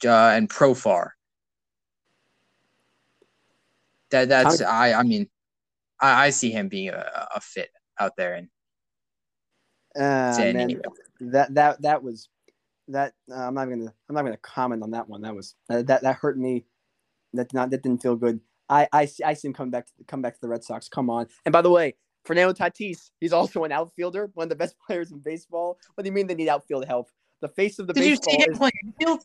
[0.05, 1.11] uh, and Profar.
[4.11, 5.29] That that's I I mean,
[5.99, 8.49] I, I see him being a, a fit out there and
[9.95, 10.81] uh, man,
[11.19, 12.29] that that that was
[12.87, 15.21] that uh, I'm not gonna I'm not gonna comment on that one.
[15.21, 16.65] That was that that, that hurt me.
[17.33, 18.39] That not that didn't feel good.
[18.69, 20.87] I I see I see him come back to come back to the Red Sox.
[20.87, 21.27] Come on.
[21.45, 21.95] And by the way,
[22.25, 25.77] Fernando Tatis, he's also an outfielder, one of the best players in baseball.
[25.95, 27.09] What do you mean they need outfield help?
[27.41, 29.23] The face of the Did you see him is play infield?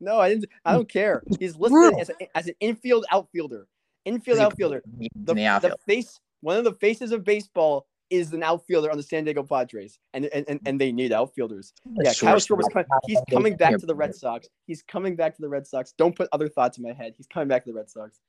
[0.00, 0.46] No, I didn't.
[0.64, 1.22] I don't care.
[1.38, 3.66] He's listed as, a, as an infield outfielder.
[4.04, 4.82] Infield he outfielder.
[5.00, 8.96] in The, the the face one of the faces of baseball is an outfielder on
[8.96, 11.72] the San Diego Padres, and and, and, and they need outfielders.
[12.02, 14.48] Yeah, Kyle Schwarber's coming, he's coming back to the Red Sox.
[14.66, 15.92] He's coming back to the Red Sox.
[15.96, 17.14] Don't put other thoughts in my head.
[17.16, 18.20] He's coming back to the Red Sox.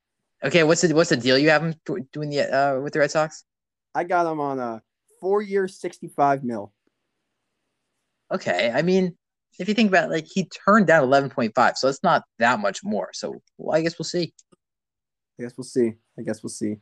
[0.44, 1.76] Okay, what's the what's the deal you have him
[2.12, 3.46] doing the uh, with the Red Sox?
[3.96, 4.82] I got him on a
[5.22, 6.74] four year, sixty five mil.
[8.32, 9.16] Okay, I mean,
[9.58, 12.24] if you think about it, like he turned down eleven point five, so it's not
[12.40, 13.12] that much more.
[13.14, 14.34] So well, I guess we'll see.
[15.40, 15.94] I guess we'll see.
[16.20, 16.76] I guess we'll see.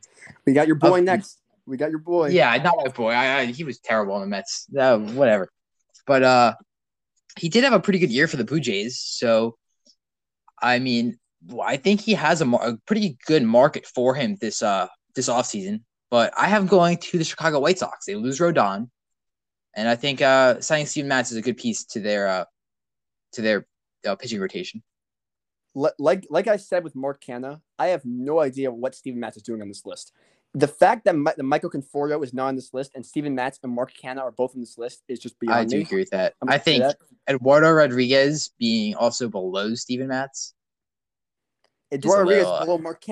[0.44, 1.02] We got your boy okay.
[1.02, 1.38] next.
[1.64, 2.30] We got your boy.
[2.30, 3.12] Yeah, not my boy.
[3.12, 4.66] I, I he was terrible in the Mets.
[4.76, 5.48] Uh, whatever.
[6.06, 6.54] But uh,
[7.38, 8.98] he did have a pretty good year for the Blue Jays.
[8.98, 9.56] So,
[10.60, 11.18] I mean,
[11.62, 15.82] I think he has a, a pretty good market for him this uh this offseason.
[16.10, 18.04] But I have him going to the Chicago White Sox.
[18.04, 18.90] They lose Rodon,
[19.74, 22.44] and I think uh, signing Steven Matz is a good piece to their uh
[23.32, 23.66] to their
[24.06, 24.82] uh, pitching rotation
[25.74, 29.42] like like I said with Mark Canha, I have no idea what Steven Matz is
[29.42, 30.12] doing on this list.
[30.54, 33.58] The fact that, My, that Michael Conforto is not on this list and Steven Matz
[33.62, 35.82] and Mark Canha are both on this list is just beyond I do me.
[35.82, 36.34] agree with that.
[36.42, 36.98] I'm i think that.
[37.26, 40.54] Eduardo Rodriguez being also below Steven Matz.
[41.92, 43.02] Eduardo Rodriguez little, below Mark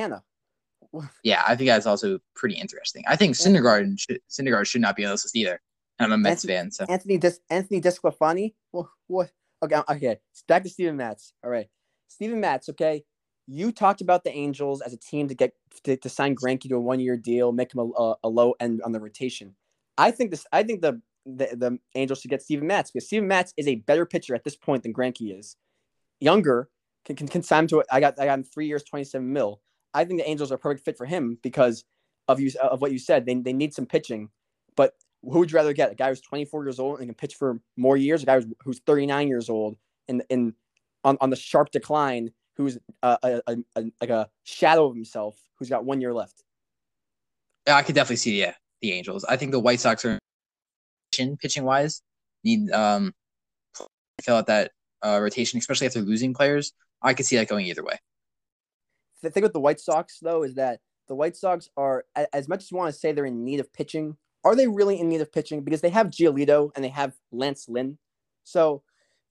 [1.23, 3.05] yeah, I think that's also pretty interesting.
[3.07, 5.61] I think Syndergaard should, Syndergaard should not be on this list either.
[5.99, 8.55] I'm a Mets Anthony, fan, so Anthony Des, Anthony DeSclafani.
[8.71, 8.87] What?
[9.07, 9.31] What?
[9.63, 10.19] Okay, okay.
[10.49, 11.35] Back to Steven Matz.
[11.45, 11.69] All right.
[12.09, 13.05] Steven Matz, okay,
[13.47, 15.53] you talked about the Angels as a team to get
[15.85, 18.55] to, to sign Greinke to a one year deal, make him a, a, a, low
[18.61, 19.55] end on the rotation.
[19.99, 20.47] I think this.
[20.53, 23.77] I think the the, the Angels should get Steven Matz because Steven Matz is a
[23.77, 25.57] better pitcher at this point than Greinke is.
[26.19, 26.71] Younger
[27.05, 27.87] can can, can sign to it.
[27.91, 29.61] I got I got him three years, twenty seven mil.
[29.93, 31.85] I think the Angels are a perfect fit for him because
[32.29, 33.27] of you of what you said.
[33.27, 34.31] They they need some pitching,
[34.77, 35.93] but who would you rather get?
[35.93, 38.47] A guy who's 24 years old and can pitch for more years, a guy who's,
[38.63, 39.77] who's 39 years old
[40.09, 40.55] and and
[41.05, 45.37] on, on the sharp decline who's a, a, a, a, like a shadow of himself
[45.59, 46.43] who's got one year left.
[47.67, 49.25] I could definitely see yeah the Angels.
[49.25, 50.19] I think the White Sox are
[51.13, 52.03] pitching wise
[52.45, 53.13] need um
[54.23, 54.73] fill out that
[55.03, 56.73] uh, rotation, especially after losing players.
[57.03, 57.99] I could see that going either way.
[59.23, 62.63] The thing with the White Sox though is that the White Sox are as much
[62.63, 64.17] as you want to say they're in need of pitching.
[64.45, 65.63] Are they really in need of pitching?
[65.63, 67.99] Because they have Giolito and they have Lance Lynn.
[68.45, 68.83] So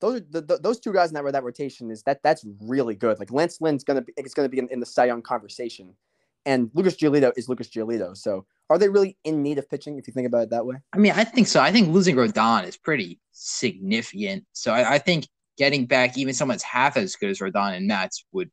[0.01, 2.95] those are the, the, those two guys in that that rotation is that that's really
[2.95, 3.20] good.
[3.20, 5.93] Like Lance Lynn's gonna be it's gonna be in, in the Cy Young conversation,
[6.45, 8.15] and Lucas Giolito is Lucas Giolito.
[8.15, 10.76] So are they really in need of pitching if you think about it that way?
[10.93, 11.59] I mean, I think so.
[11.59, 14.45] I think losing Rodon is pretty significant.
[14.53, 15.28] So I, I think
[15.60, 18.49] getting back even someone that's half as good as Rodon and Matz would.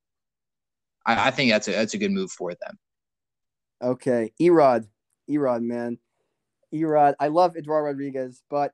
[1.06, 2.78] I, I think that's a that's a good move for them.
[3.82, 4.86] Okay, Erod,
[5.30, 5.98] Erod, man,
[6.74, 7.14] Erod.
[7.20, 8.72] I love Eduardo Rodriguez, but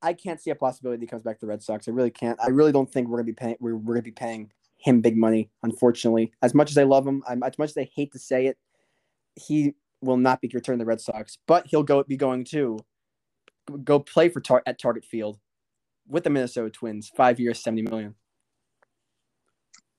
[0.00, 1.86] I can't see a possibility he comes back to the Red Sox.
[1.86, 2.40] I really can't.
[2.40, 3.56] I really don't think we're gonna be paying.
[3.60, 5.50] We're, we're gonna be paying him big money.
[5.62, 8.46] Unfortunately, as much as I love him, I'm, as much as I hate to say
[8.46, 8.56] it,
[9.36, 11.36] he will not be returned to the Red Sox.
[11.46, 12.78] But he'll go be going to
[13.84, 15.38] go play for tar- at Target Field
[16.08, 17.10] with the Minnesota Twins.
[17.14, 18.14] Five years, seventy million.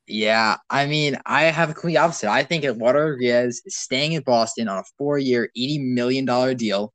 [0.07, 2.31] Yeah, I mean, I have a complete opposite.
[2.31, 6.93] I think Eduardo Rodriguez is staying in Boston on a four-year, eighty million dollar deal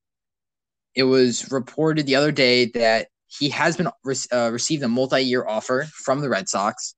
[0.95, 5.87] it was reported the other day that he has been uh, received a multi-year offer
[5.93, 6.95] from the Red Sox.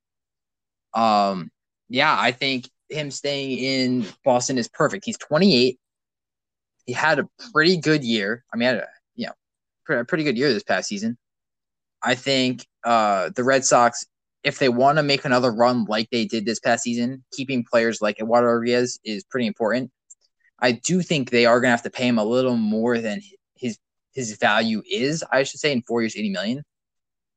[0.95, 1.51] Um,
[1.89, 5.05] yeah, I think him staying in Boston is perfect.
[5.05, 5.79] He's 28.
[6.85, 8.45] He had a pretty good year.
[8.53, 11.17] I mean, had a, you know, a pretty good year this past season.
[12.03, 14.07] I think uh, the Red Sox,
[14.44, 18.01] if they want to make another run like they did this past season, keeping players
[18.01, 19.90] like Eduardo Rodriguez is pretty important.
[20.59, 23.20] I do think they are going to have to pay him a little more than
[23.57, 23.78] his
[24.14, 26.62] his value is, I should say, in four years, 80 million.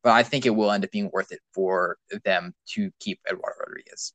[0.02, 3.60] But I think it will end up being worth it for them to keep Eduardo
[3.60, 4.14] Rodriguez.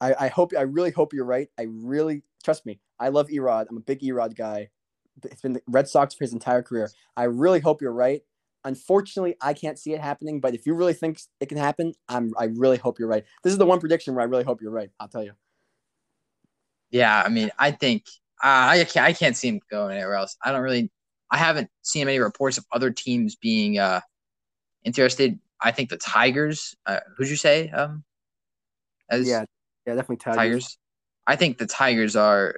[0.00, 1.48] I, I hope I really hope you're right.
[1.56, 2.80] I really trust me.
[2.98, 3.66] I love Erod.
[3.70, 4.70] I'm a big Erod guy.
[5.22, 6.90] It's been the Red Sox for his entire career.
[7.16, 8.22] I really hope you're right.
[8.64, 10.40] Unfortunately, I can't see it happening.
[10.40, 13.24] But if you really think it can happen, I'm I really hope you're right.
[13.42, 14.90] This is the one prediction where I really hope you're right.
[15.00, 15.32] I'll tell you.
[16.90, 18.04] Yeah, I mean, I think
[18.44, 20.36] uh, I can't I can't see him going anywhere else.
[20.44, 20.90] I don't really
[21.32, 24.02] I haven't seen any reports of other teams being uh,
[24.84, 25.38] interested.
[25.60, 26.76] I think the Tigers.
[26.84, 27.70] Uh, who'd you say?
[27.70, 28.04] Um,
[29.10, 29.44] as yeah,
[29.86, 30.36] yeah, definitely Tigers.
[30.36, 30.78] Tigers.
[31.26, 32.56] I think the Tigers are.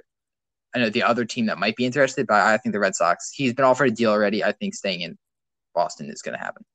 [0.75, 3.31] I know the other team that might be interested, but I think the Red Sox.
[3.31, 4.43] He's been offered a deal already.
[4.43, 5.17] I think staying in
[5.75, 6.65] Boston is going to happen.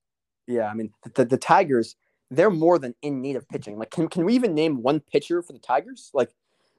[0.47, 1.97] Yeah, I mean the, the Tigers.
[2.33, 3.77] They're more than in need of pitching.
[3.77, 6.11] Like, can can we even name one pitcher for the Tigers?
[6.15, 6.31] Like,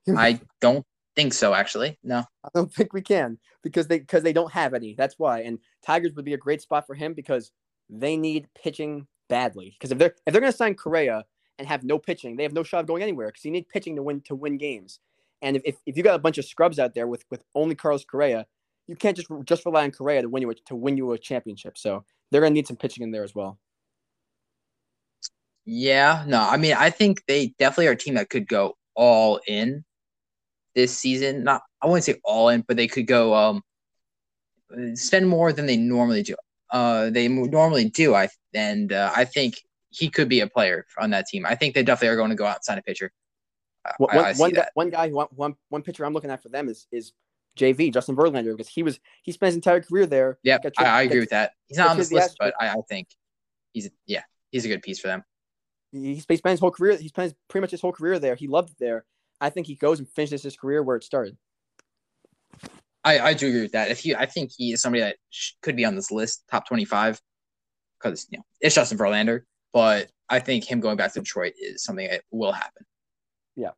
[0.17, 1.53] I don't think so.
[1.53, 2.24] Actually, no.
[2.43, 4.95] I don't think we can because they because they don't have any.
[4.95, 5.41] That's why.
[5.41, 7.51] And Tigers would be a great spot for him because
[7.89, 9.76] they need pitching badly.
[9.78, 11.26] Because if they're if they're going to sign Correa
[11.59, 13.28] and have no pitching, they have no shot of going anywhere.
[13.28, 14.99] Because you need pitching to win to win games.
[15.41, 17.76] And if, if, if you got a bunch of scrubs out there with with only
[17.76, 18.45] Carlos Correa,
[18.92, 21.18] you can't just just rely on Correa to win you a, to win you a
[21.18, 21.78] championship.
[21.78, 23.58] So they're gonna need some pitching in there as well.
[25.64, 29.39] Yeah, no, I mean, I think they definitely are a team that could go all
[29.48, 29.86] in
[30.76, 31.46] this season.
[31.46, 33.64] Not, I wouldn't say all in, but they could go um
[34.96, 36.36] spend more than they normally do.
[36.70, 38.14] Uh, they normally do.
[38.14, 39.56] I and uh, I think
[39.89, 41.46] he could be a player on that team.
[41.46, 43.12] I think they definitely are going to go out and sign a pitcher.
[43.98, 46.70] One, I, one, guy, one guy, one, one, one pitcher I'm looking at for them
[46.70, 47.14] is is
[47.58, 50.39] JV Justin Verlander because he was he spent his entire career there.
[50.43, 51.52] Yeah, I, I, agree with that.
[51.68, 53.08] He's not on this list, but I, I think
[53.74, 55.24] he's yeah he's a good piece for them.
[55.91, 56.97] He, he spent his whole career.
[56.97, 58.36] He spent pretty much his whole career there.
[58.36, 59.06] He loved it there.
[59.39, 61.38] I think he goes and finishes his career where it started.
[63.04, 63.89] I, I do agree with that.
[63.89, 65.16] If he, I think he is somebody that
[65.64, 67.20] could be on this list, top twenty-five,
[67.99, 69.41] because you know it's Justin Verlander.
[69.74, 72.86] But I think him going back to Detroit is something that will happen.
[73.56, 73.72] Yeah.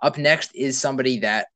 [0.00, 1.48] Up next is somebody that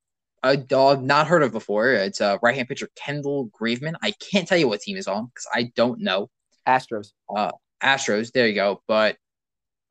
[0.42, 1.92] a dog not heard of before.
[1.92, 3.94] It's a right-hand pitcher Kendall Graveman.
[4.02, 6.30] I can't tell you what team is on because I don't know.
[6.66, 7.12] Astros.
[7.34, 8.32] Uh, Astros.
[8.32, 8.82] There you go.
[8.88, 9.16] But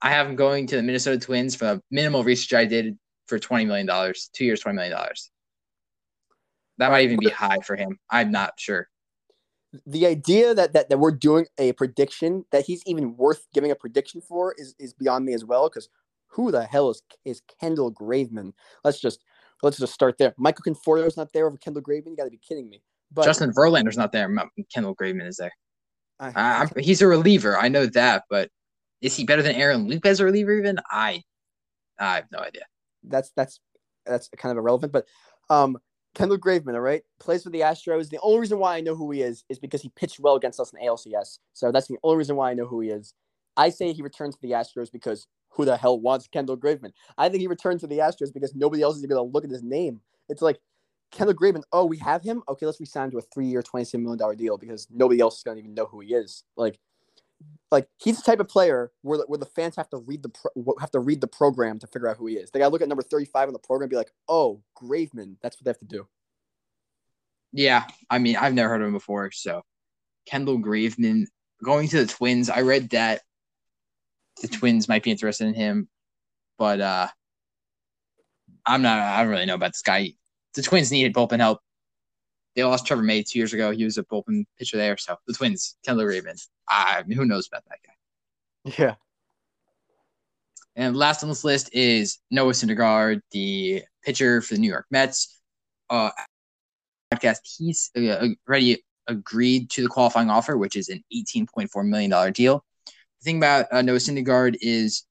[0.02, 2.97] I have him going to the Minnesota Twins for the minimal research I did
[3.28, 5.30] for twenty million dollars, two years, twenty million dollars.
[6.78, 8.00] That might even be high for him.
[8.10, 8.88] I'm not sure.
[9.86, 13.76] The idea that, that that we're doing a prediction that he's even worth giving a
[13.76, 15.70] prediction for is, is beyond me as well.
[15.70, 15.89] Because
[16.28, 18.54] who the hell is is Kendall Graveman?
[18.84, 19.24] Let's just
[19.64, 20.34] let's just start there.
[20.38, 22.12] Michael Conforto's not there over Kendall Graveman.
[22.12, 22.82] You got to be kidding me.
[23.12, 24.30] But Justin Verlander's not there.
[24.74, 25.51] Kendall Graveman is there.
[26.20, 27.57] I, he's a reliever.
[27.57, 28.49] I know that, but
[29.01, 30.53] is he better than Aaron Loup as a reliever?
[30.57, 31.24] Even I,
[31.99, 32.64] I have no idea.
[33.03, 33.60] That's that's
[34.05, 34.91] that's kind of irrelevant.
[34.91, 35.05] But
[35.49, 35.78] um,
[36.16, 38.10] Kendall Graveman, all right, plays for the Astros.
[38.10, 40.60] The only reason why I know who he is is because he pitched well against
[40.60, 41.39] us in ALCS.
[41.53, 43.14] So that's the only reason why I know who he is.
[43.55, 46.91] I say he returns to the Astros because who the hell wants Kendall Graveman?
[47.18, 49.52] I think he returned to the Astros because nobody else is going to look at
[49.52, 50.02] his name.
[50.30, 50.60] It's like
[51.12, 51.64] Kendall Graveman.
[51.72, 52.43] Oh, we have him.
[52.47, 55.58] Okay, let's resign to a three-year, twenty-seven million dollar deal because nobody else is going
[55.58, 56.43] to even know who he is.
[56.56, 56.80] Like
[57.72, 60.30] like he's the type of player where the, where the fans have to read the
[60.30, 62.52] pro, have to read the program to figure out who he is.
[62.52, 65.36] They gotta look at number thirty five on the program and be like, oh, Graveman.
[65.41, 66.08] That's what they have to do.
[67.52, 69.32] Yeah, I mean, I've never heard of him before.
[69.32, 69.64] So
[70.26, 71.26] Kendall Graveman
[71.64, 72.50] going to the Twins.
[72.50, 73.22] I read that
[74.41, 75.89] the Twins might be interested in him,
[76.57, 77.07] but uh
[78.65, 78.99] I'm not.
[78.99, 80.13] I don't really know about this guy.
[80.53, 81.59] The Twins needed bullpen help.
[82.55, 83.71] They lost Trevor May two years ago.
[83.71, 84.97] He was a bullpen pitcher there.
[84.97, 86.39] So the Twins, Kendall Graveman.
[86.67, 88.73] I mean, who knows about that guy?
[88.77, 88.95] Yeah.
[90.75, 95.41] And last on this list is Noah Syndergaard, the pitcher for the New York Mets.
[95.89, 96.11] Uh,
[97.13, 102.63] podcast, he's uh, already agreed to the qualifying offer, which is an $18.4 million deal.
[103.20, 105.03] The thing about uh, Noah Syndergaard is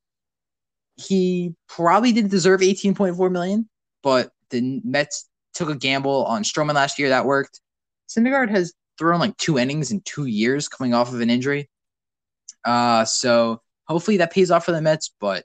[0.96, 3.68] he probably didn't deserve 18.4 million,
[4.02, 7.10] but the Mets took a gamble on Stroman last year.
[7.10, 7.60] That worked.
[8.08, 11.68] Syndergaard has thrown like two innings in two years coming off of an injury.
[12.64, 15.44] Uh, so hopefully that pays off for the Mets, but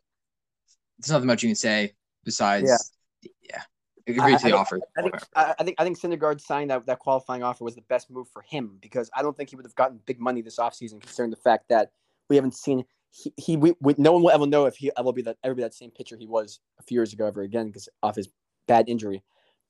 [1.00, 1.94] there's nothing much you can say
[2.24, 2.92] besides,
[3.22, 3.62] yeah, yeah
[4.08, 4.80] agree to the offer.
[4.98, 8.10] I think, I think I think Syndergaard signing that, that qualifying offer was the best
[8.10, 11.02] move for him because I don't think he would have gotten big money this offseason
[11.02, 11.92] considering the fact that
[12.34, 15.14] we haven't seen he, he we, we, no one will ever know if he ever
[15.14, 17.68] be that ever be that same pitcher he was a few years ago ever again
[17.68, 18.28] because of his
[18.68, 19.22] bad injury.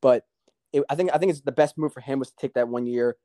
[0.02, 0.26] But
[0.72, 2.70] it, I think I think it's the best move for him was to take that
[2.70, 3.18] one year.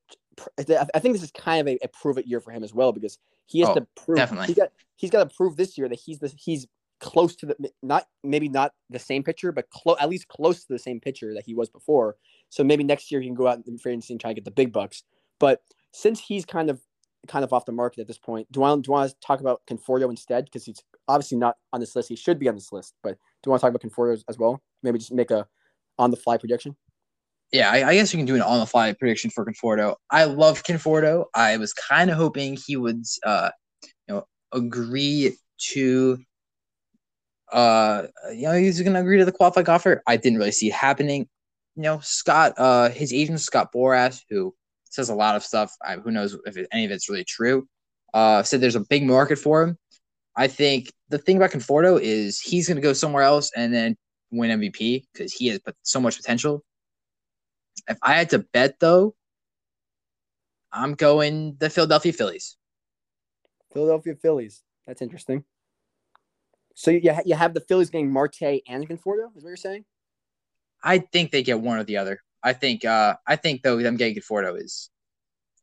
[0.58, 2.92] I think this is kind of a, a prove it year for him as well
[2.92, 5.88] because he has oh, to prove definitely he got he's got to prove this year
[5.88, 6.66] that he's the he's
[7.00, 10.72] close to the not maybe not the same pitcher but close at least close to
[10.72, 12.16] the same pitcher that he was before.
[12.48, 14.44] So maybe next year he can go out in free agency and try and get
[14.44, 15.04] the big bucks.
[15.38, 15.62] But
[15.92, 16.80] since he's kind of
[17.26, 19.40] kind of off the market at this point, do I do you want to talk
[19.40, 22.08] about Conforto instead because he's obviously not on this list.
[22.08, 24.38] He should be on this list, but do you want to talk about Conforto as
[24.38, 24.62] well?
[24.82, 25.46] Maybe just make a
[25.98, 26.76] on the fly prediction
[27.52, 29.96] yeah, I, I, guess we can do an on the fly prediction for Conforto.
[30.10, 31.26] I love Conforto.
[31.34, 33.50] I was kind of hoping he would, uh,
[33.82, 35.34] you know, agree
[35.70, 36.18] to,
[37.52, 40.02] uh, you know, he's to agree to the qualified offer.
[40.06, 41.26] I didn't really see it happening.
[41.76, 44.54] You know, Scott, uh, his agent Scott Boras, who
[44.90, 45.74] says a lot of stuff.
[45.84, 47.66] I, who knows if it, any of it's really true?
[48.14, 49.78] Uh, said there's a big market for him.
[50.36, 53.96] I think the thing about Conforto is he's going to go somewhere else and then
[54.30, 56.62] win MVP because he has so much potential.
[57.88, 59.14] If I had to bet though,
[60.72, 62.56] I'm going the Philadelphia Phillies.
[63.72, 64.62] Philadelphia Phillies.
[64.86, 65.44] That's interesting.
[66.74, 69.84] So you you have the Phillies getting Marte and Conforto, is what you're saying?
[70.82, 72.20] I think they get one or the other.
[72.42, 74.90] I think uh I think though them getting Conforto is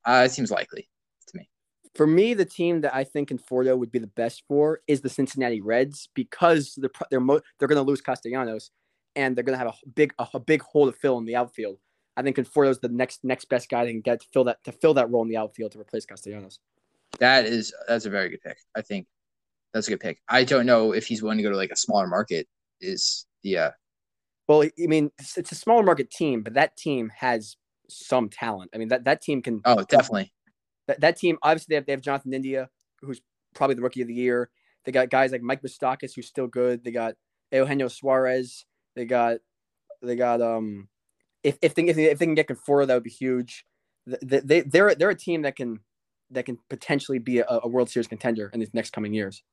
[0.05, 0.87] uh it seems likely
[1.27, 1.49] to me.
[1.95, 5.09] For me, the team that I think Conforto would be the best for is the
[5.09, 8.71] Cincinnati Reds because they're they're mo- they're going to lose Castellanos
[9.15, 11.35] and they're going to have a big a, a big hole to fill in the
[11.35, 11.79] outfield.
[12.17, 14.63] I think Conforto is the next next best guy that can get to fill that
[14.65, 16.59] to fill that role in the outfield to replace Castellanos.
[17.19, 18.57] That is that's a very good pick.
[18.75, 19.07] I think
[19.73, 20.19] that's a good pick.
[20.27, 22.47] I don't know if he's willing to go to like a smaller market.
[22.81, 23.71] Is the uh
[24.47, 27.57] Well, I mean, it's, a smaller market team, but that team has
[27.89, 28.71] some talent.
[28.73, 29.61] I mean, that, that team can.
[29.65, 30.33] oh definitely
[30.87, 32.69] That, that team obviously they have, they have Jonathan India,
[33.01, 33.21] who's
[33.55, 34.49] probably the rookie of the year.
[34.85, 36.83] They got guys like Mike Moustakas, who's still good.
[36.83, 37.15] They got
[37.51, 38.65] Eugenio Suarez.
[38.95, 39.37] They got
[40.01, 40.89] they got um
[41.43, 43.65] if if they if they, if they can get Conforto, that would be huge.
[44.05, 45.79] They, they they're they're a team that can
[46.31, 49.43] that can potentially be a, a World Series contender in these next coming years.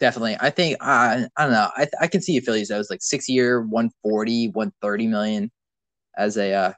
[0.00, 0.36] Definitely.
[0.40, 1.70] I think uh, I don't know.
[1.76, 5.50] I I can see a Phillies that was like six year, 140, 130 million
[6.16, 6.72] as a uh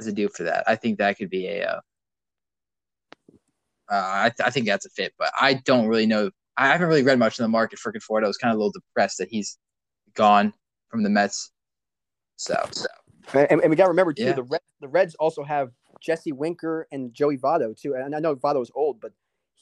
[0.00, 0.64] as a deal for that.
[0.66, 1.80] I think that could be a uh,
[3.90, 6.30] uh I, th- I think that's a fit, but I don't really know.
[6.56, 8.24] I haven't really read much in the market for Conforto.
[8.24, 9.58] I was kind of a little depressed that he's
[10.14, 10.52] gone
[10.90, 11.50] from the Mets.
[12.36, 12.86] So, so
[13.34, 14.32] And, and we got to remember too, Yeah.
[14.32, 15.70] the Reds, the Reds also have
[16.00, 17.94] Jesse Winker and Joey Votto too.
[17.94, 19.12] And I know Votto is old, but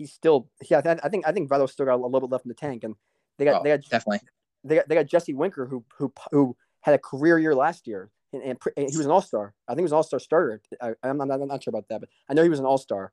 [0.00, 0.48] he's still.
[0.68, 2.84] Yeah, I think I think Votto's still got a little bit left in the tank.
[2.84, 2.94] And
[3.38, 4.20] they got oh, they got definitely.
[4.64, 8.10] they got they got Jesse Winker who who who had a career year last year,
[8.32, 9.54] and, and, and he was an All Star.
[9.68, 10.62] I think he was an All Star starter.
[10.80, 12.78] I, I'm, not, I'm not sure about that, but I know he was an All
[12.78, 13.12] Star.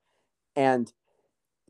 [0.55, 0.91] And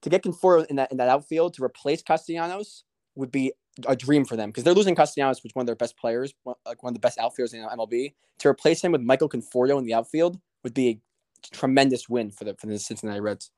[0.01, 2.84] to get Conforto in that in that outfield to replace Castellanos
[3.15, 3.51] would be
[3.88, 6.34] a dream for them because they're losing Castellanos, which is one of their best players,
[6.43, 8.13] one, like one of the best outfielders in MLB.
[8.39, 12.43] To replace him with Michael Conforto in the outfield would be a tremendous win for
[12.43, 13.51] the for the Cincinnati Reds.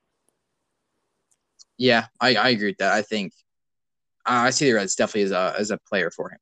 [1.79, 2.91] Yeah, I, I agree with that.
[2.91, 3.31] I think
[4.25, 6.37] uh, I see the Reds definitely as a as a player for him.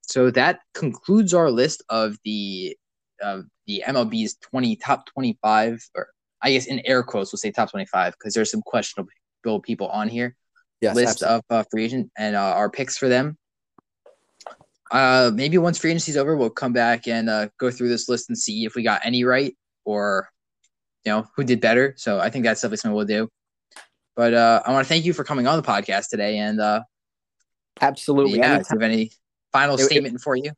[0.00, 2.76] So that concludes our list of the
[3.22, 6.08] uh, the MLB's twenty top twenty five, or
[6.40, 9.10] I guess in air quotes we'll say top twenty five because there's some questionable
[9.62, 10.34] people on here.
[10.80, 13.36] Yes, list of uh, free agent and uh, our picks for them.
[14.90, 18.30] Uh, maybe once free agency's over, we'll come back and uh, go through this list
[18.30, 19.54] and see if we got any right
[19.84, 20.30] or
[21.04, 21.92] you know who did better.
[21.98, 23.28] So I think that's definitely something we'll do.
[24.16, 26.38] But uh, I want to thank you for coming on the podcast today.
[26.38, 26.82] And uh,
[27.80, 28.38] absolutely.
[28.38, 29.10] yeah, do you have any
[29.52, 30.52] final It- it- statement for you?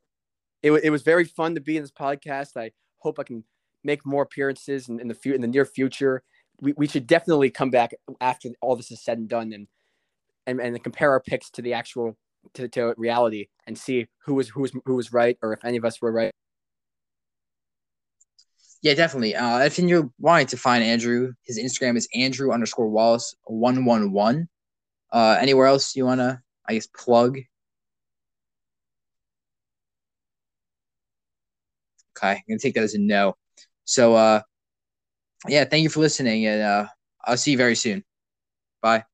[0.63, 2.57] it, it was very fun to be in this podcast.
[2.57, 3.45] I hope I can
[3.85, 6.23] make more appearances in, in the fu- in the near future.
[6.61, 9.69] We, we should definitely come back after all this is said and done and
[10.47, 12.17] and, and compare our picks to the actual
[12.55, 15.77] to, to reality and see who was who was who was right or if any
[15.77, 16.33] of us were right.
[18.83, 19.35] Yeah, definitely.
[19.35, 24.12] Uh, if you're wanting to find Andrew, his Instagram is Andrew underscore Wallace one one
[24.12, 24.49] one.
[25.12, 27.39] Uh, anywhere else you wanna, I guess, plug?
[32.16, 33.37] Okay, I'm gonna take that as a no.
[33.85, 34.43] So, uh,
[35.49, 36.87] yeah, thank you for listening, and uh,
[37.24, 38.05] I'll see you very soon.
[38.83, 39.05] Bye.